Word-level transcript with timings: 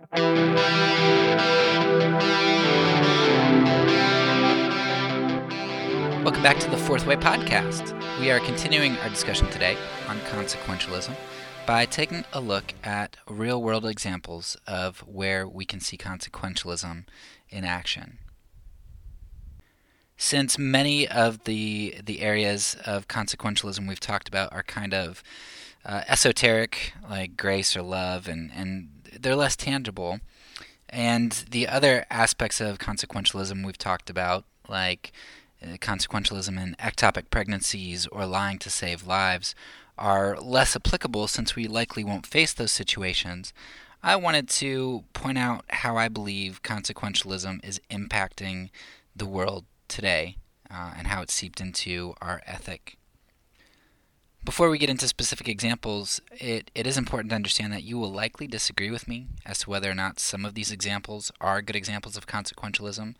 Welcome 0.00 0.62
back 6.42 6.58
to 6.60 6.70
the 6.70 6.78
Fourth 6.78 7.06
Way 7.06 7.16
podcast. 7.16 7.92
We 8.18 8.30
are 8.30 8.40
continuing 8.40 8.96
our 8.98 9.10
discussion 9.10 9.50
today 9.50 9.76
on 10.08 10.18
consequentialism 10.20 11.14
by 11.66 11.84
taking 11.84 12.24
a 12.32 12.40
look 12.40 12.72
at 12.82 13.18
real 13.28 13.62
world 13.62 13.84
examples 13.84 14.56
of 14.66 15.00
where 15.00 15.46
we 15.46 15.66
can 15.66 15.80
see 15.80 15.98
consequentialism 15.98 17.04
in 17.50 17.64
action. 17.66 18.20
Since 20.16 20.58
many 20.58 21.06
of 21.06 21.44
the 21.44 21.96
the 22.02 22.22
areas 22.22 22.74
of 22.86 23.06
consequentialism 23.06 23.86
we've 23.86 24.00
talked 24.00 24.28
about 24.28 24.50
are 24.54 24.62
kind 24.62 24.94
of 24.94 25.22
uh, 25.84 26.02
esoteric, 26.08 26.92
like 27.08 27.36
grace 27.36 27.76
or 27.76 27.82
love, 27.82 28.28
and, 28.28 28.50
and 28.54 28.88
they're 29.18 29.36
less 29.36 29.56
tangible, 29.56 30.20
and 30.88 31.44
the 31.50 31.68
other 31.68 32.04
aspects 32.10 32.60
of 32.60 32.78
consequentialism 32.78 33.64
we've 33.64 33.78
talked 33.78 34.10
about, 34.10 34.44
like 34.68 35.12
uh, 35.62 35.76
consequentialism 35.76 36.60
in 36.60 36.74
ectopic 36.78 37.30
pregnancies 37.30 38.06
or 38.08 38.26
lying 38.26 38.58
to 38.58 38.70
save 38.70 39.06
lives, 39.06 39.54
are 39.96 40.36
less 40.40 40.74
applicable 40.74 41.28
since 41.28 41.54
we 41.54 41.66
likely 41.66 42.02
won't 42.02 42.26
face 42.26 42.52
those 42.52 42.72
situations. 42.72 43.52
I 44.02 44.16
wanted 44.16 44.48
to 44.48 45.04
point 45.12 45.36
out 45.36 45.64
how 45.68 45.96
I 45.96 46.08
believe 46.08 46.62
consequentialism 46.62 47.64
is 47.64 47.80
impacting 47.90 48.70
the 49.14 49.26
world 49.26 49.66
today 49.88 50.36
uh, 50.70 50.94
and 50.96 51.08
how 51.08 51.20
it's 51.20 51.34
seeped 51.34 51.60
into 51.60 52.14
our 52.22 52.40
ethic. 52.46 52.96
Before 54.42 54.70
we 54.70 54.78
get 54.78 54.88
into 54.88 55.06
specific 55.06 55.48
examples, 55.48 56.20
it, 56.32 56.70
it 56.74 56.86
is 56.86 56.96
important 56.96 57.30
to 57.30 57.36
understand 57.36 57.72
that 57.74 57.82
you 57.82 57.98
will 57.98 58.10
likely 58.10 58.46
disagree 58.46 58.90
with 58.90 59.06
me 59.06 59.26
as 59.44 59.58
to 59.60 59.70
whether 59.70 59.90
or 59.90 59.94
not 59.94 60.18
some 60.18 60.46
of 60.46 60.54
these 60.54 60.72
examples 60.72 61.30
are 61.42 61.60
good 61.60 61.76
examples 61.76 62.16
of 62.16 62.26
consequentialism. 62.26 63.16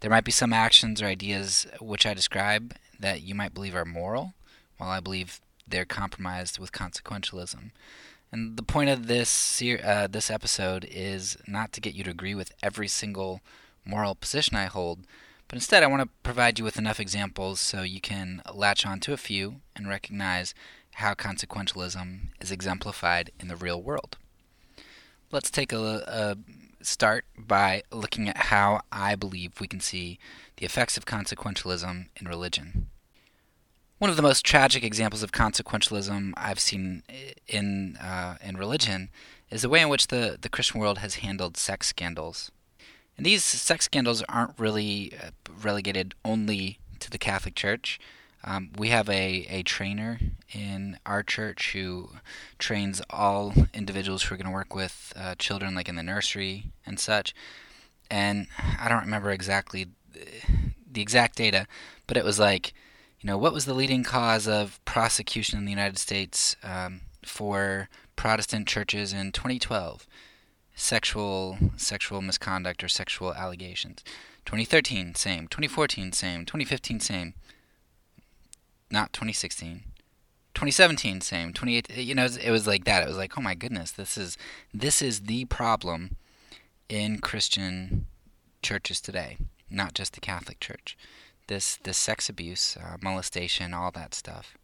There 0.00 0.10
might 0.10 0.24
be 0.24 0.32
some 0.32 0.52
actions 0.52 1.00
or 1.00 1.06
ideas 1.06 1.68
which 1.80 2.04
I 2.04 2.14
describe 2.14 2.74
that 2.98 3.22
you 3.22 3.34
might 3.34 3.54
believe 3.54 3.76
are 3.76 3.84
moral, 3.84 4.34
while 4.76 4.90
I 4.90 4.98
believe 4.98 5.40
they're 5.68 5.84
compromised 5.84 6.58
with 6.58 6.72
consequentialism. 6.72 7.70
And 8.32 8.56
the 8.56 8.62
point 8.64 8.90
of 8.90 9.06
this 9.06 9.62
uh, 9.62 10.08
this 10.10 10.30
episode 10.30 10.84
is 10.90 11.36
not 11.46 11.72
to 11.72 11.80
get 11.80 11.94
you 11.94 12.02
to 12.04 12.10
agree 12.10 12.34
with 12.34 12.52
every 12.60 12.88
single 12.88 13.40
moral 13.84 14.16
position 14.16 14.56
I 14.56 14.66
hold, 14.66 15.06
but 15.48 15.56
instead, 15.56 15.82
I 15.82 15.86
want 15.86 16.02
to 16.02 16.08
provide 16.22 16.58
you 16.58 16.64
with 16.64 16.78
enough 16.78 16.98
examples 16.98 17.60
so 17.60 17.82
you 17.82 18.00
can 18.00 18.42
latch 18.52 18.84
on 18.84 19.00
to 19.00 19.12
a 19.12 19.16
few 19.16 19.60
and 19.74 19.88
recognize 19.88 20.54
how 20.94 21.14
consequentialism 21.14 22.28
is 22.40 22.50
exemplified 22.50 23.30
in 23.38 23.48
the 23.48 23.56
real 23.56 23.82
world. 23.82 24.16
Let's 25.30 25.50
take 25.50 25.72
a, 25.72 26.04
a 26.06 26.36
start 26.84 27.24
by 27.36 27.82
looking 27.92 28.28
at 28.28 28.36
how 28.36 28.80
I 28.90 29.14
believe 29.14 29.60
we 29.60 29.68
can 29.68 29.80
see 29.80 30.18
the 30.56 30.64
effects 30.64 30.96
of 30.96 31.04
consequentialism 31.04 32.06
in 32.18 32.26
religion. 32.26 32.88
One 33.98 34.10
of 34.10 34.16
the 34.16 34.22
most 34.22 34.44
tragic 34.44 34.84
examples 34.84 35.22
of 35.22 35.32
consequentialism 35.32 36.32
I've 36.36 36.60
seen 36.60 37.02
in 37.46 37.96
uh, 37.96 38.36
in 38.42 38.56
religion 38.56 39.10
is 39.50 39.62
the 39.62 39.68
way 39.68 39.80
in 39.80 39.88
which 39.88 40.08
the, 40.08 40.36
the 40.40 40.48
Christian 40.48 40.80
world 40.80 40.98
has 40.98 41.16
handled 41.16 41.56
sex 41.56 41.88
scandals. 41.88 42.50
And 43.16 43.24
these 43.24 43.44
sex 43.44 43.86
scandals 43.86 44.22
aren't 44.28 44.58
really 44.58 45.12
uh, 45.14 45.30
relegated 45.62 46.14
only 46.24 46.78
to 47.00 47.10
the 47.10 47.18
Catholic 47.18 47.54
Church. 47.54 47.98
Um, 48.44 48.70
we 48.76 48.90
have 48.90 49.08
a, 49.08 49.46
a 49.48 49.62
trainer 49.62 50.18
in 50.52 50.98
our 51.04 51.22
church 51.22 51.72
who 51.72 52.10
trains 52.58 53.02
all 53.10 53.52
individuals 53.74 54.24
who 54.24 54.34
are 54.34 54.38
going 54.38 54.46
to 54.46 54.52
work 54.52 54.74
with 54.74 55.12
uh, 55.16 55.34
children, 55.36 55.74
like 55.74 55.88
in 55.88 55.96
the 55.96 56.02
nursery 56.02 56.70
and 56.84 57.00
such. 57.00 57.34
And 58.10 58.46
I 58.78 58.88
don't 58.88 59.02
remember 59.02 59.30
exactly 59.30 59.88
the 60.90 61.00
exact 61.00 61.36
data, 61.36 61.66
but 62.06 62.16
it 62.16 62.24
was 62.24 62.38
like, 62.38 62.72
you 63.20 63.26
know, 63.26 63.38
what 63.38 63.52
was 63.52 63.64
the 63.64 63.74
leading 63.74 64.04
cause 64.04 64.46
of 64.46 64.82
prosecution 64.84 65.58
in 65.58 65.64
the 65.64 65.70
United 65.70 65.98
States 65.98 66.56
um, 66.62 67.00
for 67.24 67.88
Protestant 68.14 68.68
churches 68.68 69.12
in 69.12 69.32
2012? 69.32 70.06
Sexual 70.76 71.58
sexual 71.76 72.22
misconduct 72.22 72.84
or 72.84 72.88
sexual 72.88 73.34
allegations. 73.34 74.04
2013, 74.44 75.16
same. 75.16 75.48
2014, 75.48 76.12
same. 76.12 76.44
2015, 76.44 77.00
same. 77.00 77.34
Not 78.90 79.12
2016. 79.12 79.82
2017, 80.54 81.20
same. 81.20 81.52
28, 81.52 81.96
you 81.96 82.14
know, 82.14 82.26
it 82.26 82.50
was 82.50 82.66
like 82.66 82.84
that. 82.84 83.02
It 83.02 83.08
was 83.08 83.16
like, 83.16 83.36
oh 83.36 83.42
my 83.42 83.54
goodness, 83.54 83.90
this 83.90 84.16
is 84.16 84.38
this 84.72 85.02
is 85.02 85.22
the 85.22 85.46
problem 85.46 86.16
in 86.88 87.18
Christian 87.18 88.06
churches 88.62 89.00
today, 89.00 89.38
not 89.68 89.94
just 89.94 90.12
the 90.12 90.20
Catholic 90.20 90.60
Church. 90.60 90.96
This 91.48 91.76
this 91.82 91.98
sex 91.98 92.28
abuse, 92.28 92.76
uh, 92.76 92.96
molestation, 93.02 93.74
all 93.74 93.90
that 93.92 94.14
stuff. 94.14 94.56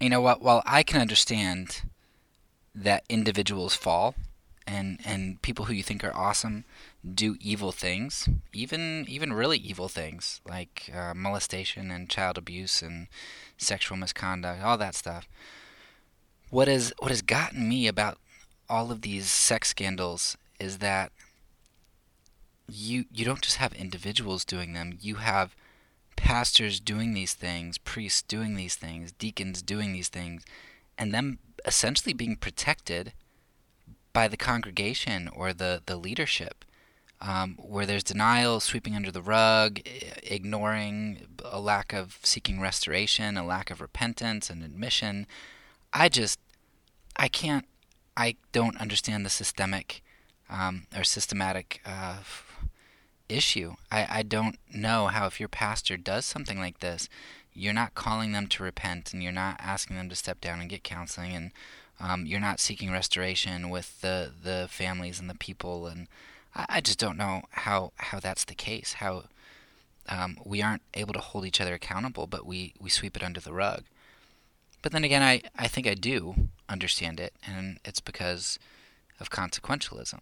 You 0.00 0.10
know 0.10 0.20
what? 0.20 0.40
While 0.40 0.62
I 0.64 0.82
can 0.82 1.00
understand 1.00 1.82
that 2.82 3.04
individuals 3.08 3.74
fall 3.74 4.14
and 4.66 5.00
and 5.04 5.40
people 5.40 5.64
who 5.64 5.72
you 5.72 5.82
think 5.82 6.04
are 6.04 6.14
awesome 6.14 6.64
do 7.14 7.36
evil 7.40 7.72
things, 7.72 8.28
even 8.52 9.06
even 9.08 9.32
really 9.32 9.58
evil 9.58 9.88
things 9.88 10.40
like 10.46 10.90
uh, 10.94 11.14
molestation 11.14 11.90
and 11.90 12.10
child 12.10 12.36
abuse 12.36 12.82
and 12.82 13.08
sexual 13.56 13.96
misconduct, 13.96 14.62
all 14.62 14.76
that 14.76 14.94
stuff. 14.94 15.26
What 16.50 16.68
is 16.68 16.92
what 16.98 17.10
has 17.10 17.22
gotten 17.22 17.68
me 17.68 17.86
about 17.86 18.18
all 18.68 18.92
of 18.92 19.00
these 19.00 19.30
sex 19.30 19.70
scandals 19.70 20.36
is 20.60 20.78
that 20.78 21.10
you 22.68 23.06
you 23.10 23.24
don't 23.24 23.42
just 23.42 23.56
have 23.56 23.72
individuals 23.72 24.44
doing 24.44 24.74
them, 24.74 24.98
you 25.00 25.16
have 25.16 25.56
pastors 26.16 26.78
doing 26.78 27.14
these 27.14 27.32
things, 27.32 27.78
priests 27.78 28.20
doing 28.22 28.54
these 28.54 28.76
things, 28.76 29.12
deacons 29.12 29.62
doing 29.62 29.92
these 29.92 30.08
things, 30.08 30.44
and 30.98 31.14
them 31.14 31.38
essentially 31.64 32.12
being 32.12 32.36
protected 32.36 33.12
by 34.12 34.28
the 34.28 34.36
congregation 34.36 35.28
or 35.28 35.52
the, 35.52 35.82
the 35.86 35.96
leadership, 35.96 36.64
um, 37.20 37.56
where 37.60 37.86
there's 37.86 38.04
denial, 38.04 38.60
sweeping 38.60 38.94
under 38.94 39.10
the 39.10 39.22
rug, 39.22 39.80
ignoring, 40.22 41.26
a 41.44 41.60
lack 41.60 41.92
of 41.92 42.18
seeking 42.22 42.60
restoration, 42.60 43.36
a 43.36 43.44
lack 43.44 43.70
of 43.70 43.80
repentance 43.80 44.50
and 44.50 44.62
admission. 44.62 45.26
I 45.92 46.08
just, 46.08 46.38
I 47.16 47.28
can't, 47.28 47.66
I 48.16 48.36
don't 48.52 48.80
understand 48.80 49.24
the 49.24 49.30
systemic 49.30 50.02
um, 50.50 50.86
or 50.96 51.04
systematic 51.04 51.80
uh, 51.84 52.18
issue. 53.28 53.74
I, 53.90 54.06
I 54.10 54.22
don't 54.22 54.58
know 54.72 55.08
how 55.08 55.26
if 55.26 55.38
your 55.38 55.48
pastor 55.48 55.96
does 55.96 56.24
something 56.24 56.58
like 56.58 56.80
this, 56.80 57.08
you're 57.58 57.72
not 57.72 57.94
calling 57.94 58.32
them 58.32 58.46
to 58.46 58.62
repent 58.62 59.12
and 59.12 59.22
you're 59.22 59.32
not 59.32 59.56
asking 59.60 59.96
them 59.96 60.08
to 60.08 60.14
step 60.14 60.40
down 60.40 60.60
and 60.60 60.70
get 60.70 60.84
counseling 60.84 61.32
and 61.34 61.50
um, 62.00 62.24
you're 62.24 62.38
not 62.38 62.60
seeking 62.60 62.92
restoration 62.92 63.68
with 63.68 64.00
the, 64.00 64.30
the 64.42 64.68
families 64.70 65.18
and 65.18 65.28
the 65.28 65.34
people 65.34 65.86
and 65.88 66.06
I, 66.54 66.66
I 66.68 66.80
just 66.80 67.00
don't 67.00 67.18
know 67.18 67.42
how, 67.50 67.92
how 67.96 68.20
that's 68.20 68.44
the 68.44 68.54
case 68.54 68.94
how 68.94 69.24
um, 70.08 70.38
we 70.44 70.62
aren't 70.62 70.82
able 70.94 71.12
to 71.14 71.18
hold 71.18 71.44
each 71.44 71.60
other 71.60 71.74
accountable 71.74 72.28
but 72.28 72.46
we, 72.46 72.74
we 72.78 72.90
sweep 72.90 73.16
it 73.16 73.24
under 73.24 73.40
the 73.40 73.52
rug. 73.52 73.84
But 74.80 74.92
then 74.92 75.02
again 75.02 75.22
I, 75.22 75.42
I 75.58 75.66
think 75.66 75.88
I 75.88 75.94
do 75.94 76.48
understand 76.68 77.18
it 77.18 77.34
and 77.44 77.80
it's 77.84 78.00
because 78.00 78.60
of 79.18 79.30
consequentialism. 79.30 80.20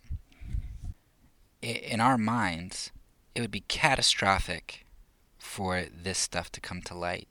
In 1.61 2.01
our 2.01 2.17
minds 2.17 2.91
it 3.35 3.43
would 3.43 3.51
be 3.51 3.65
catastrophic 3.69 4.86
for 5.47 5.85
this 5.91 6.19
stuff 6.19 6.51
to 6.53 6.61
come 6.61 6.83
to 6.83 6.95
light. 6.95 7.29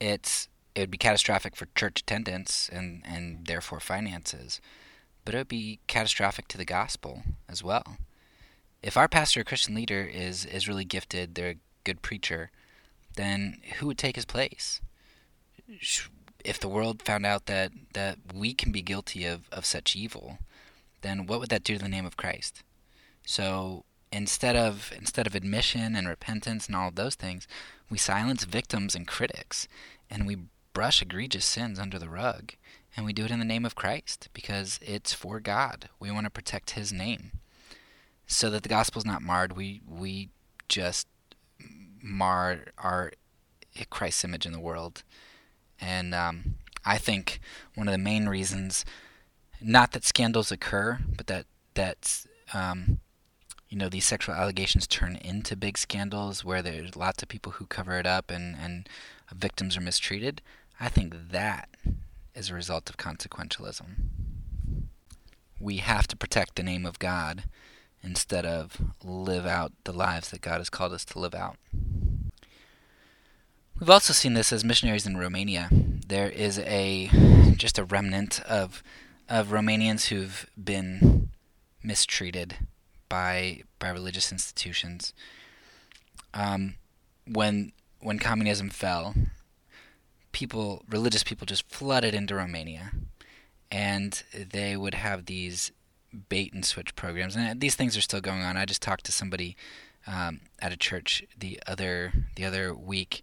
It's 0.00 0.48
it 0.74 0.80
would 0.80 0.90
be 0.90 0.98
catastrophic 0.98 1.54
for 1.54 1.68
church 1.76 2.00
attendance 2.00 2.68
and, 2.70 3.02
and 3.06 3.46
therefore 3.46 3.78
finances, 3.78 4.60
but 5.24 5.34
it 5.34 5.38
would 5.38 5.48
be 5.48 5.78
catastrophic 5.86 6.48
to 6.48 6.58
the 6.58 6.64
gospel 6.64 7.22
as 7.48 7.62
well. 7.62 7.96
If 8.82 8.96
our 8.96 9.08
pastor 9.08 9.40
or 9.40 9.44
Christian 9.44 9.74
leader 9.74 10.02
is, 10.02 10.44
is 10.44 10.68
really 10.68 10.84
gifted, 10.84 11.34
they're 11.34 11.50
a 11.50 11.58
good 11.84 12.02
preacher, 12.02 12.50
then 13.16 13.58
who 13.78 13.86
would 13.86 13.98
take 13.98 14.16
his 14.16 14.24
place? 14.24 14.80
If 16.44 16.58
the 16.58 16.68
world 16.68 17.02
found 17.02 17.24
out 17.24 17.46
that, 17.46 17.70
that 17.94 18.18
we 18.34 18.52
can 18.52 18.72
be 18.72 18.82
guilty 18.82 19.24
of, 19.24 19.48
of 19.52 19.64
such 19.64 19.94
evil, 19.94 20.38
then 21.02 21.26
what 21.26 21.38
would 21.38 21.50
that 21.50 21.64
do 21.64 21.76
to 21.76 21.82
the 21.82 21.88
name 21.88 22.04
of 22.04 22.16
Christ? 22.16 22.62
So 23.24 23.84
instead 24.14 24.54
of 24.54 24.92
instead 24.96 25.26
of 25.26 25.34
admission 25.34 25.96
and 25.96 26.06
repentance 26.08 26.66
and 26.66 26.76
all 26.76 26.88
of 26.88 26.94
those 26.94 27.16
things, 27.16 27.48
we 27.90 27.98
silence 27.98 28.44
victims 28.44 28.94
and 28.94 29.06
critics, 29.06 29.66
and 30.08 30.26
we 30.26 30.38
brush 30.72 31.02
egregious 31.02 31.44
sins 31.44 31.78
under 31.78 31.98
the 31.98 32.08
rug, 32.08 32.52
and 32.96 33.04
we 33.04 33.12
do 33.12 33.24
it 33.24 33.30
in 33.30 33.40
the 33.40 33.44
name 33.44 33.64
of 33.64 33.74
Christ 33.74 34.28
because 34.32 34.78
it's 34.82 35.12
for 35.12 35.40
God. 35.40 35.88
We 35.98 36.10
want 36.10 36.24
to 36.24 36.30
protect 36.30 36.70
His 36.70 36.92
name, 36.92 37.32
so 38.26 38.50
that 38.50 38.62
the 38.62 38.68
gospel 38.68 39.00
is 39.00 39.06
not 39.06 39.22
marred. 39.22 39.56
We 39.56 39.82
we 39.88 40.30
just 40.68 41.08
mar 42.00 42.66
our 42.78 43.12
Christ's 43.90 44.24
image 44.24 44.46
in 44.46 44.52
the 44.52 44.60
world, 44.60 45.02
and 45.80 46.14
um, 46.14 46.54
I 46.84 46.98
think 46.98 47.40
one 47.74 47.88
of 47.88 47.92
the 47.92 47.98
main 47.98 48.28
reasons 48.28 48.84
not 49.60 49.92
that 49.92 50.04
scandals 50.04 50.52
occur, 50.52 50.98
but 51.16 51.26
that 51.26 51.46
that 51.74 52.26
um, 52.52 53.00
you 53.74 53.80
know 53.80 53.88
these 53.88 54.04
sexual 54.04 54.36
allegations 54.36 54.86
turn 54.86 55.16
into 55.16 55.56
big 55.56 55.76
scandals 55.76 56.44
where 56.44 56.62
there's 56.62 56.94
lots 56.94 57.24
of 57.24 57.28
people 57.28 57.52
who 57.52 57.66
cover 57.66 57.98
it 57.98 58.06
up 58.06 58.30
and 58.30 58.54
and 58.54 58.88
victims 59.34 59.76
are 59.76 59.80
mistreated. 59.80 60.40
I 60.78 60.88
think 60.88 61.12
that 61.32 61.68
is 62.36 62.50
a 62.50 62.54
result 62.54 62.88
of 62.88 62.98
consequentialism. 62.98 63.86
We 65.58 65.78
have 65.78 66.06
to 66.06 66.16
protect 66.16 66.54
the 66.54 66.62
name 66.62 66.86
of 66.86 67.00
God 67.00 67.44
instead 68.00 68.46
of 68.46 68.80
live 69.02 69.44
out 69.44 69.72
the 69.82 69.92
lives 69.92 70.30
that 70.30 70.40
God 70.40 70.58
has 70.58 70.70
called 70.70 70.92
us 70.92 71.04
to 71.06 71.18
live 71.18 71.34
out. 71.34 71.56
We've 73.80 73.90
also 73.90 74.12
seen 74.12 74.34
this 74.34 74.52
as 74.52 74.64
missionaries 74.64 75.04
in 75.04 75.16
Romania. 75.16 75.68
There 76.06 76.30
is 76.30 76.60
a 76.60 77.10
just 77.56 77.80
a 77.80 77.84
remnant 77.84 78.40
of 78.42 78.84
of 79.28 79.48
Romanians 79.48 80.10
who've 80.10 80.46
been 80.56 81.30
mistreated 81.82 82.54
by 83.08 83.62
by 83.78 83.90
religious 83.90 84.32
institutions. 84.32 85.12
Um, 86.32 86.76
when 87.26 87.72
when 88.00 88.18
communism 88.18 88.70
fell, 88.70 89.14
people 90.32 90.84
religious 90.88 91.22
people 91.22 91.46
just 91.46 91.68
flooded 91.70 92.14
into 92.14 92.34
Romania, 92.34 92.92
and 93.70 94.22
they 94.32 94.76
would 94.76 94.94
have 94.94 95.26
these 95.26 95.72
bait 96.28 96.52
and 96.52 96.64
switch 96.64 96.94
programs, 96.94 97.36
and 97.36 97.60
these 97.60 97.74
things 97.74 97.96
are 97.96 98.02
still 98.02 98.20
going 98.20 98.42
on. 98.42 98.56
I 98.56 98.64
just 98.64 98.82
talked 98.82 99.04
to 99.06 99.12
somebody 99.12 99.56
um, 100.06 100.40
at 100.58 100.72
a 100.72 100.76
church 100.76 101.24
the 101.38 101.60
other 101.66 102.12
the 102.36 102.44
other 102.44 102.74
week 102.74 103.22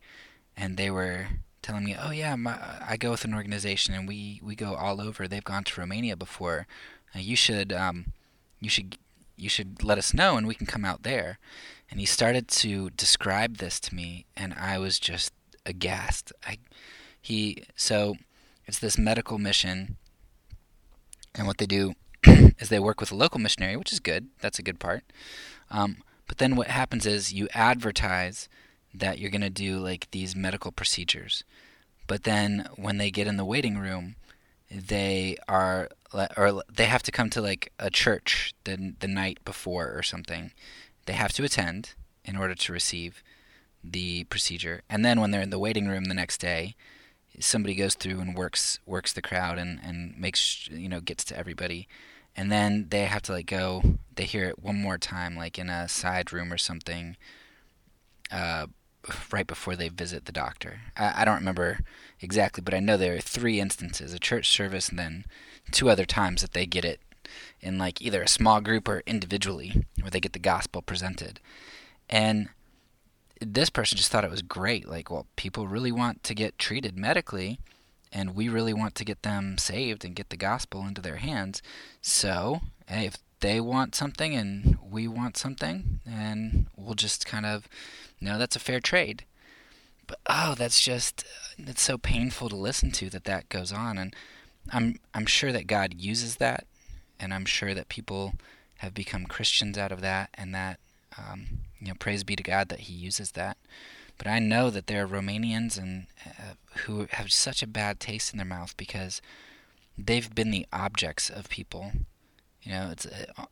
and 0.57 0.77
they 0.77 0.91
were 0.91 1.27
telling 1.61 1.83
me, 1.83 1.95
"Oh 1.99 2.11
yeah, 2.11 2.35
my, 2.35 2.57
I 2.87 2.97
go 2.97 3.11
with 3.11 3.25
an 3.25 3.33
organization, 3.33 3.93
and 3.93 4.07
we 4.07 4.39
we 4.43 4.55
go 4.55 4.75
all 4.75 5.01
over. 5.01 5.27
They've 5.27 5.43
gone 5.43 5.63
to 5.65 5.79
Romania 5.79 6.15
before. 6.15 6.67
Uh, 7.15 7.19
you 7.19 7.35
should 7.35 7.73
um, 7.73 8.13
you 8.59 8.69
should 8.69 8.97
you 9.41 9.49
should 9.49 9.83
let 9.83 9.97
us 9.97 10.13
know, 10.13 10.37
and 10.37 10.47
we 10.47 10.55
can 10.55 10.67
come 10.67 10.85
out 10.85 11.03
there." 11.03 11.39
And 11.89 11.99
he 11.99 12.05
started 12.05 12.47
to 12.47 12.89
describe 12.91 13.57
this 13.57 13.79
to 13.81 13.95
me, 13.95 14.25
and 14.35 14.53
I 14.53 14.77
was 14.77 14.99
just 14.99 15.33
aghast. 15.65 16.31
I 16.45 16.57
he 17.21 17.63
so 17.75 18.15
it's 18.65 18.79
this 18.79 18.97
medical 18.97 19.37
mission, 19.37 19.97
and 21.35 21.47
what 21.47 21.57
they 21.57 21.65
do 21.65 21.93
is 22.25 22.69
they 22.69 22.79
work 22.79 22.99
with 22.99 23.11
a 23.11 23.15
local 23.15 23.39
missionary, 23.39 23.75
which 23.75 23.93
is 23.93 23.99
good. 23.99 24.29
That's 24.39 24.59
a 24.59 24.63
good 24.63 24.79
part. 24.79 25.03
Um, 25.69 25.97
but 26.27 26.37
then 26.37 26.55
what 26.55 26.67
happens 26.67 27.05
is 27.05 27.33
you 27.33 27.47
advertise 27.53 28.47
that 28.93 29.19
you're 29.19 29.31
going 29.31 29.41
to 29.41 29.49
do 29.49 29.79
like 29.79 30.09
these 30.11 30.35
medical 30.35 30.71
procedures. 30.71 31.43
But 32.07 32.23
then 32.23 32.67
when 32.75 32.97
they 32.97 33.11
get 33.11 33.27
in 33.27 33.37
the 33.37 33.45
waiting 33.45 33.77
room, 33.77 34.15
they 34.69 35.37
are 35.47 35.89
or 36.13 36.63
they 36.71 36.85
have 36.85 37.03
to 37.03 37.11
come 37.11 37.29
to 37.31 37.41
like 37.41 37.71
a 37.79 37.89
church 37.89 38.53
the 38.63 38.93
the 38.99 39.07
night 39.07 39.39
before 39.45 39.91
or 39.95 40.03
something. 40.03 40.51
They 41.05 41.13
have 41.13 41.33
to 41.33 41.43
attend 41.43 41.93
in 42.23 42.35
order 42.35 42.55
to 42.55 42.73
receive 42.73 43.23
the 43.83 44.25
procedure. 44.25 44.81
And 44.89 45.03
then 45.03 45.19
when 45.19 45.31
they're 45.31 45.41
in 45.41 45.49
the 45.49 45.59
waiting 45.59 45.87
room 45.87 46.05
the 46.05 46.13
next 46.13 46.39
day, 46.39 46.75
somebody 47.39 47.75
goes 47.75 47.95
through 47.95 48.19
and 48.19 48.35
works 48.35 48.79
works 48.85 49.13
the 49.13 49.21
crowd 49.21 49.57
and 49.57 49.79
and 49.83 50.17
makes 50.17 50.67
you 50.69 50.89
know 50.89 51.01
gets 51.01 51.23
to 51.25 51.37
everybody. 51.37 51.87
And 52.35 52.51
then 52.51 52.87
they 52.89 53.05
have 53.05 53.23
to 53.23 53.33
like 53.33 53.47
go. 53.47 53.81
They 54.15 54.23
hear 54.23 54.45
it 54.45 54.63
one 54.63 54.81
more 54.81 54.97
time, 54.97 55.35
like 55.35 55.59
in 55.59 55.69
a 55.69 55.89
side 55.89 56.31
room 56.31 56.53
or 56.53 56.57
something, 56.57 57.17
uh, 58.31 58.67
right 59.33 59.47
before 59.47 59.75
they 59.75 59.89
visit 59.89 60.25
the 60.25 60.31
doctor. 60.31 60.79
I, 60.95 61.21
I 61.21 61.25
don't 61.25 61.39
remember 61.39 61.79
exactly, 62.21 62.61
but 62.61 62.73
I 62.73 62.79
know 62.79 62.95
there 62.95 63.15
are 63.15 63.19
three 63.19 63.59
instances: 63.59 64.13
a 64.13 64.19
church 64.19 64.49
service, 64.49 64.87
and 64.87 64.97
then 64.97 65.25
two 65.71 65.89
other 65.89 66.05
times 66.05 66.41
that 66.41 66.53
they 66.53 66.65
get 66.65 66.85
it 66.85 66.99
in 67.61 67.77
like 67.77 68.01
either 68.01 68.21
a 68.21 68.27
small 68.27 68.61
group 68.61 68.87
or 68.87 69.03
individually, 69.05 69.85
where 69.99 70.11
they 70.11 70.19
get 70.19 70.33
the 70.33 70.39
gospel 70.39 70.81
presented. 70.81 71.39
And 72.09 72.49
this 73.39 73.69
person 73.69 73.97
just 73.97 74.11
thought 74.11 74.23
it 74.23 74.31
was 74.31 74.41
great. 74.41 74.87
Like, 74.87 75.09
well, 75.09 75.27
people 75.35 75.67
really 75.67 75.91
want 75.91 76.23
to 76.23 76.35
get 76.35 76.59
treated 76.59 76.97
medically, 76.97 77.59
and 78.11 78.35
we 78.35 78.49
really 78.49 78.73
want 78.73 78.95
to 78.95 79.05
get 79.05 79.23
them 79.23 79.57
saved 79.57 80.03
and 80.03 80.15
get 80.15 80.29
the 80.29 80.37
gospel 80.37 80.85
into 80.85 81.01
their 81.01 81.17
hands. 81.17 81.61
So, 82.01 82.61
hey, 82.87 83.05
if 83.05 83.17
they 83.39 83.59
want 83.59 83.95
something 83.95 84.35
and 84.35 84.77
we 84.87 85.07
want 85.07 85.37
something, 85.37 85.99
and 86.05 86.67
we'll 86.75 86.95
just 86.95 87.25
kind 87.25 87.45
of, 87.45 87.67
you 88.19 88.27
know, 88.27 88.37
that's 88.37 88.55
a 88.55 88.59
fair 88.59 88.79
trade. 88.79 89.25
But 90.07 90.19
oh, 90.27 90.55
that's 90.57 90.81
just 90.81 91.25
it's 91.57 91.81
so 91.81 91.97
painful 91.97 92.49
to 92.49 92.55
listen 92.55 92.91
to 92.91 93.09
that 93.11 93.25
that 93.25 93.49
goes 93.49 93.71
on, 93.71 93.97
and 93.97 94.15
I'm 94.71 94.99
I'm 95.13 95.25
sure 95.25 95.51
that 95.51 95.67
God 95.67 95.93
uses 95.95 96.37
that, 96.37 96.65
and 97.19 97.33
I'm 97.33 97.45
sure 97.45 97.73
that 97.73 97.89
people 97.89 98.33
have 98.77 98.93
become 98.93 99.25
Christians 99.25 99.77
out 99.77 99.91
of 99.91 100.01
that, 100.01 100.29
and 100.33 100.53
that 100.55 100.79
um, 101.17 101.59
you 101.79 101.87
know, 101.87 101.93
praise 101.99 102.23
be 102.23 102.35
to 102.35 102.43
God 102.43 102.69
that 102.69 102.81
He 102.81 102.93
uses 102.93 103.31
that. 103.31 103.57
But 104.17 104.27
I 104.27 104.39
know 104.39 104.69
that 104.69 104.87
there 104.87 105.03
are 105.03 105.07
Romanians 105.07 105.77
and 105.77 106.07
uh, 106.25 106.53
who 106.81 107.07
have 107.11 107.31
such 107.31 107.63
a 107.63 107.67
bad 107.67 107.99
taste 107.99 108.33
in 108.33 108.37
their 108.37 108.45
mouth 108.45 108.77
because 108.77 109.21
they've 109.97 110.33
been 110.33 110.51
the 110.51 110.67
objects 110.71 111.29
of 111.29 111.49
people 111.49 111.91
you 112.63 112.71
know, 112.71 112.89
it's 112.91 113.05
uh, 113.05 113.45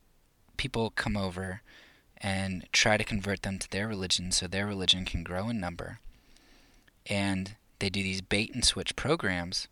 people 0.56 0.90
come 0.90 1.16
over 1.16 1.62
and 2.18 2.66
try 2.72 2.96
to 2.96 3.04
convert 3.04 3.42
them 3.42 3.58
to 3.58 3.70
their 3.70 3.88
religion 3.88 4.30
so 4.30 4.46
their 4.46 4.66
religion 4.66 5.04
can 5.04 5.22
grow 5.22 5.48
in 5.48 5.58
number. 5.58 5.98
And 7.06 7.56
they 7.78 7.90
do 7.90 8.02
these 8.02 8.20
bait 8.20 8.54
and 8.54 8.64
switch 8.64 8.94
programs 8.94 9.68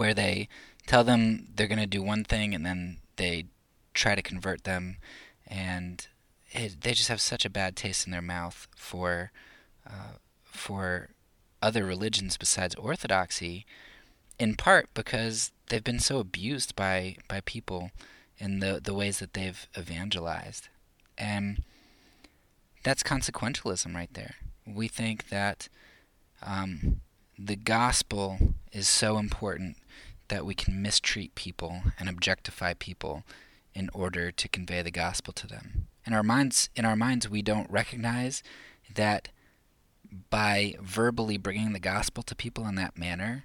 where 0.00 0.14
they 0.14 0.48
tell 0.86 1.04
them 1.04 1.46
they're 1.54 1.66
going 1.74 1.78
to 1.78 1.86
do 1.86 2.02
one 2.02 2.24
thing 2.24 2.54
and 2.54 2.64
then 2.64 2.96
they 3.16 3.44
try 3.94 4.14
to 4.14 4.22
convert 4.22 4.64
them 4.64 4.96
and 5.46 6.06
it, 6.52 6.80
they 6.80 6.92
just 6.92 7.08
have 7.08 7.20
such 7.20 7.44
a 7.44 7.50
bad 7.50 7.76
taste 7.76 8.06
in 8.06 8.10
their 8.10 8.22
mouth 8.22 8.66
for 8.74 9.30
uh, 9.86 10.16
for 10.44 11.10
other 11.62 11.84
religions 11.84 12.36
besides 12.36 12.74
orthodoxy 12.76 13.66
in 14.38 14.54
part 14.54 14.88
because 14.94 15.52
they've 15.68 15.84
been 15.84 16.00
so 16.00 16.18
abused 16.18 16.74
by 16.74 17.16
by 17.28 17.40
people 17.42 17.90
in 18.38 18.60
the 18.60 18.80
the 18.82 18.94
ways 18.94 19.18
that 19.18 19.34
they've 19.34 19.68
evangelized, 19.78 20.68
and 21.18 21.62
that's 22.82 23.02
consequentialism 23.02 23.94
right 23.94 24.12
there. 24.14 24.36
We 24.66 24.88
think 24.88 25.28
that 25.28 25.68
um, 26.42 27.02
the 27.38 27.56
gospel 27.56 28.38
is 28.72 28.88
so 28.88 29.18
important 29.18 29.76
that 30.30 30.46
we 30.46 30.54
can 30.54 30.80
mistreat 30.80 31.34
people 31.34 31.82
and 31.98 32.08
objectify 32.08 32.72
people 32.74 33.24
in 33.74 33.90
order 33.92 34.30
to 34.30 34.48
convey 34.48 34.80
the 34.80 34.90
gospel 34.90 35.32
to 35.34 35.46
them. 35.46 35.86
In 36.06 36.12
our 36.12 36.22
minds, 36.22 36.70
in 36.74 36.84
our 36.84 36.96
minds, 36.96 37.28
we 37.28 37.42
don't 37.42 37.70
recognize 37.70 38.42
that 38.94 39.28
by 40.30 40.74
verbally 40.80 41.36
bringing 41.36 41.72
the 41.72 41.78
gospel 41.78 42.22
to 42.24 42.34
people 42.34 42.66
in 42.66 42.74
that 42.76 42.98
manner, 42.98 43.44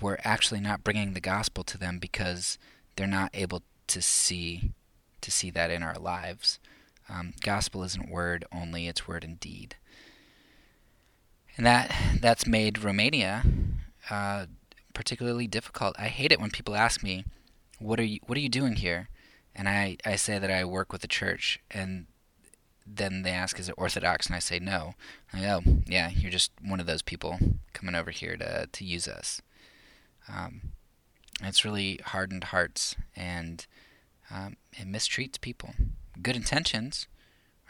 we're 0.00 0.18
actually 0.22 0.60
not 0.60 0.84
bringing 0.84 1.12
the 1.12 1.20
gospel 1.20 1.64
to 1.64 1.76
them 1.76 1.98
because 1.98 2.56
they're 2.96 3.06
not 3.06 3.30
able 3.34 3.62
to 3.88 4.00
see 4.00 4.72
to 5.20 5.30
see 5.32 5.50
that 5.50 5.70
in 5.70 5.82
our 5.82 5.98
lives. 5.98 6.60
Um, 7.08 7.32
gospel 7.40 7.82
isn't 7.82 8.08
word 8.08 8.44
only; 8.52 8.86
it's 8.86 9.08
word 9.08 9.24
and 9.24 9.40
deed, 9.40 9.74
and 11.56 11.66
that 11.66 11.94
that's 12.20 12.46
made 12.46 12.84
Romania 12.84 13.42
uh, 14.10 14.46
particularly 14.98 15.46
difficult. 15.46 15.94
I 15.96 16.08
hate 16.08 16.32
it 16.32 16.40
when 16.40 16.50
people 16.50 16.74
ask 16.74 17.04
me, 17.04 17.24
"What 17.78 18.00
are 18.00 18.04
you 18.12 18.18
What 18.26 18.36
are 18.36 18.40
you 18.40 18.48
doing 18.48 18.74
here?" 18.74 19.08
And 19.54 19.68
I 19.68 19.96
I 20.04 20.16
say 20.16 20.40
that 20.40 20.50
I 20.50 20.64
work 20.64 20.92
with 20.92 21.02
the 21.02 21.16
church, 21.20 21.60
and 21.70 22.06
then 22.84 23.22
they 23.22 23.30
ask, 23.30 23.60
"Is 23.60 23.68
it 23.68 23.76
Orthodox?" 23.78 24.26
And 24.26 24.34
I 24.34 24.40
say, 24.40 24.58
"No." 24.58 24.96
I 25.32 25.40
go, 25.40 25.62
"Oh, 25.64 25.82
yeah, 25.86 26.08
you're 26.10 26.32
just 26.32 26.50
one 26.60 26.80
of 26.80 26.86
those 26.86 27.02
people 27.02 27.38
coming 27.74 27.94
over 27.94 28.10
here 28.10 28.36
to 28.38 28.66
to 28.66 28.84
use 28.84 29.06
us." 29.06 29.40
Um, 30.26 30.72
it's 31.42 31.64
really 31.64 32.00
hardened 32.04 32.44
hearts 32.44 32.96
and 33.14 33.64
um, 34.32 34.56
it 34.72 34.88
mistreats 34.88 35.40
people. 35.40 35.74
Good 36.20 36.34
intentions, 36.34 37.06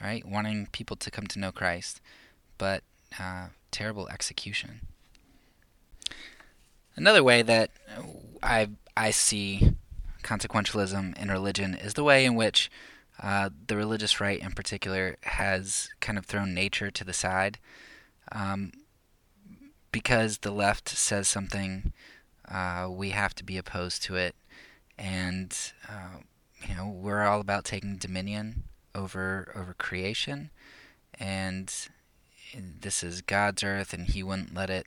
right? 0.01 0.25
Wanting 0.25 0.69
people 0.73 0.97
to 0.97 1.11
come 1.11 1.27
to 1.27 1.39
know 1.39 1.53
Christ, 1.53 2.01
but 2.57 2.83
uh, 3.21 3.49
terrible 3.71 4.09
execution. 4.09 4.81
Another 6.99 7.23
way 7.23 7.43
that 7.43 7.71
I 8.43 8.71
I 8.97 9.13
see 9.13 9.73
consequentialism 10.25 11.17
in 11.17 11.29
religion 11.31 11.75
is 11.75 11.95
the 11.95 12.03
way 12.03 12.25
in 12.25 12.35
which 12.35 12.71
uh, 13.23 13.51
the 13.69 13.77
religious 13.77 14.21
right, 14.21 14.41
in 14.41 14.51
particular, 14.51 15.17
has 15.23 15.91
kind 16.01 16.19
of 16.19 16.27
thrown 16.27 16.55
nature 16.55 16.91
to 16.91 17.05
the 17.05 17.13
side. 17.13 17.59
Um, 18.33 18.73
because 19.93 20.39
the 20.39 20.51
left 20.51 20.89
says 20.89 21.29
something 21.29 21.93
uh, 22.49 22.89
we 22.91 23.11
have 23.11 23.35
to 23.37 23.45
be 23.45 23.57
opposed 23.57 24.03
to 24.03 24.17
it. 24.17 24.35
And, 24.99 25.57
uh, 25.89 26.19
you 26.67 26.75
know, 26.75 26.89
we're 26.89 27.23
all 27.23 27.41
about 27.41 27.65
taking 27.65 27.97
dominion 27.97 28.65
over, 28.93 29.53
over 29.55 29.73
creation. 29.73 30.51
And 31.15 31.73
this 32.81 33.05
is 33.05 33.23
God's 33.23 33.63
earth, 33.63 33.93
and 33.93 34.09
He 34.09 34.25
wouldn't 34.25 34.55
let 34.55 34.69
it. 34.69 34.87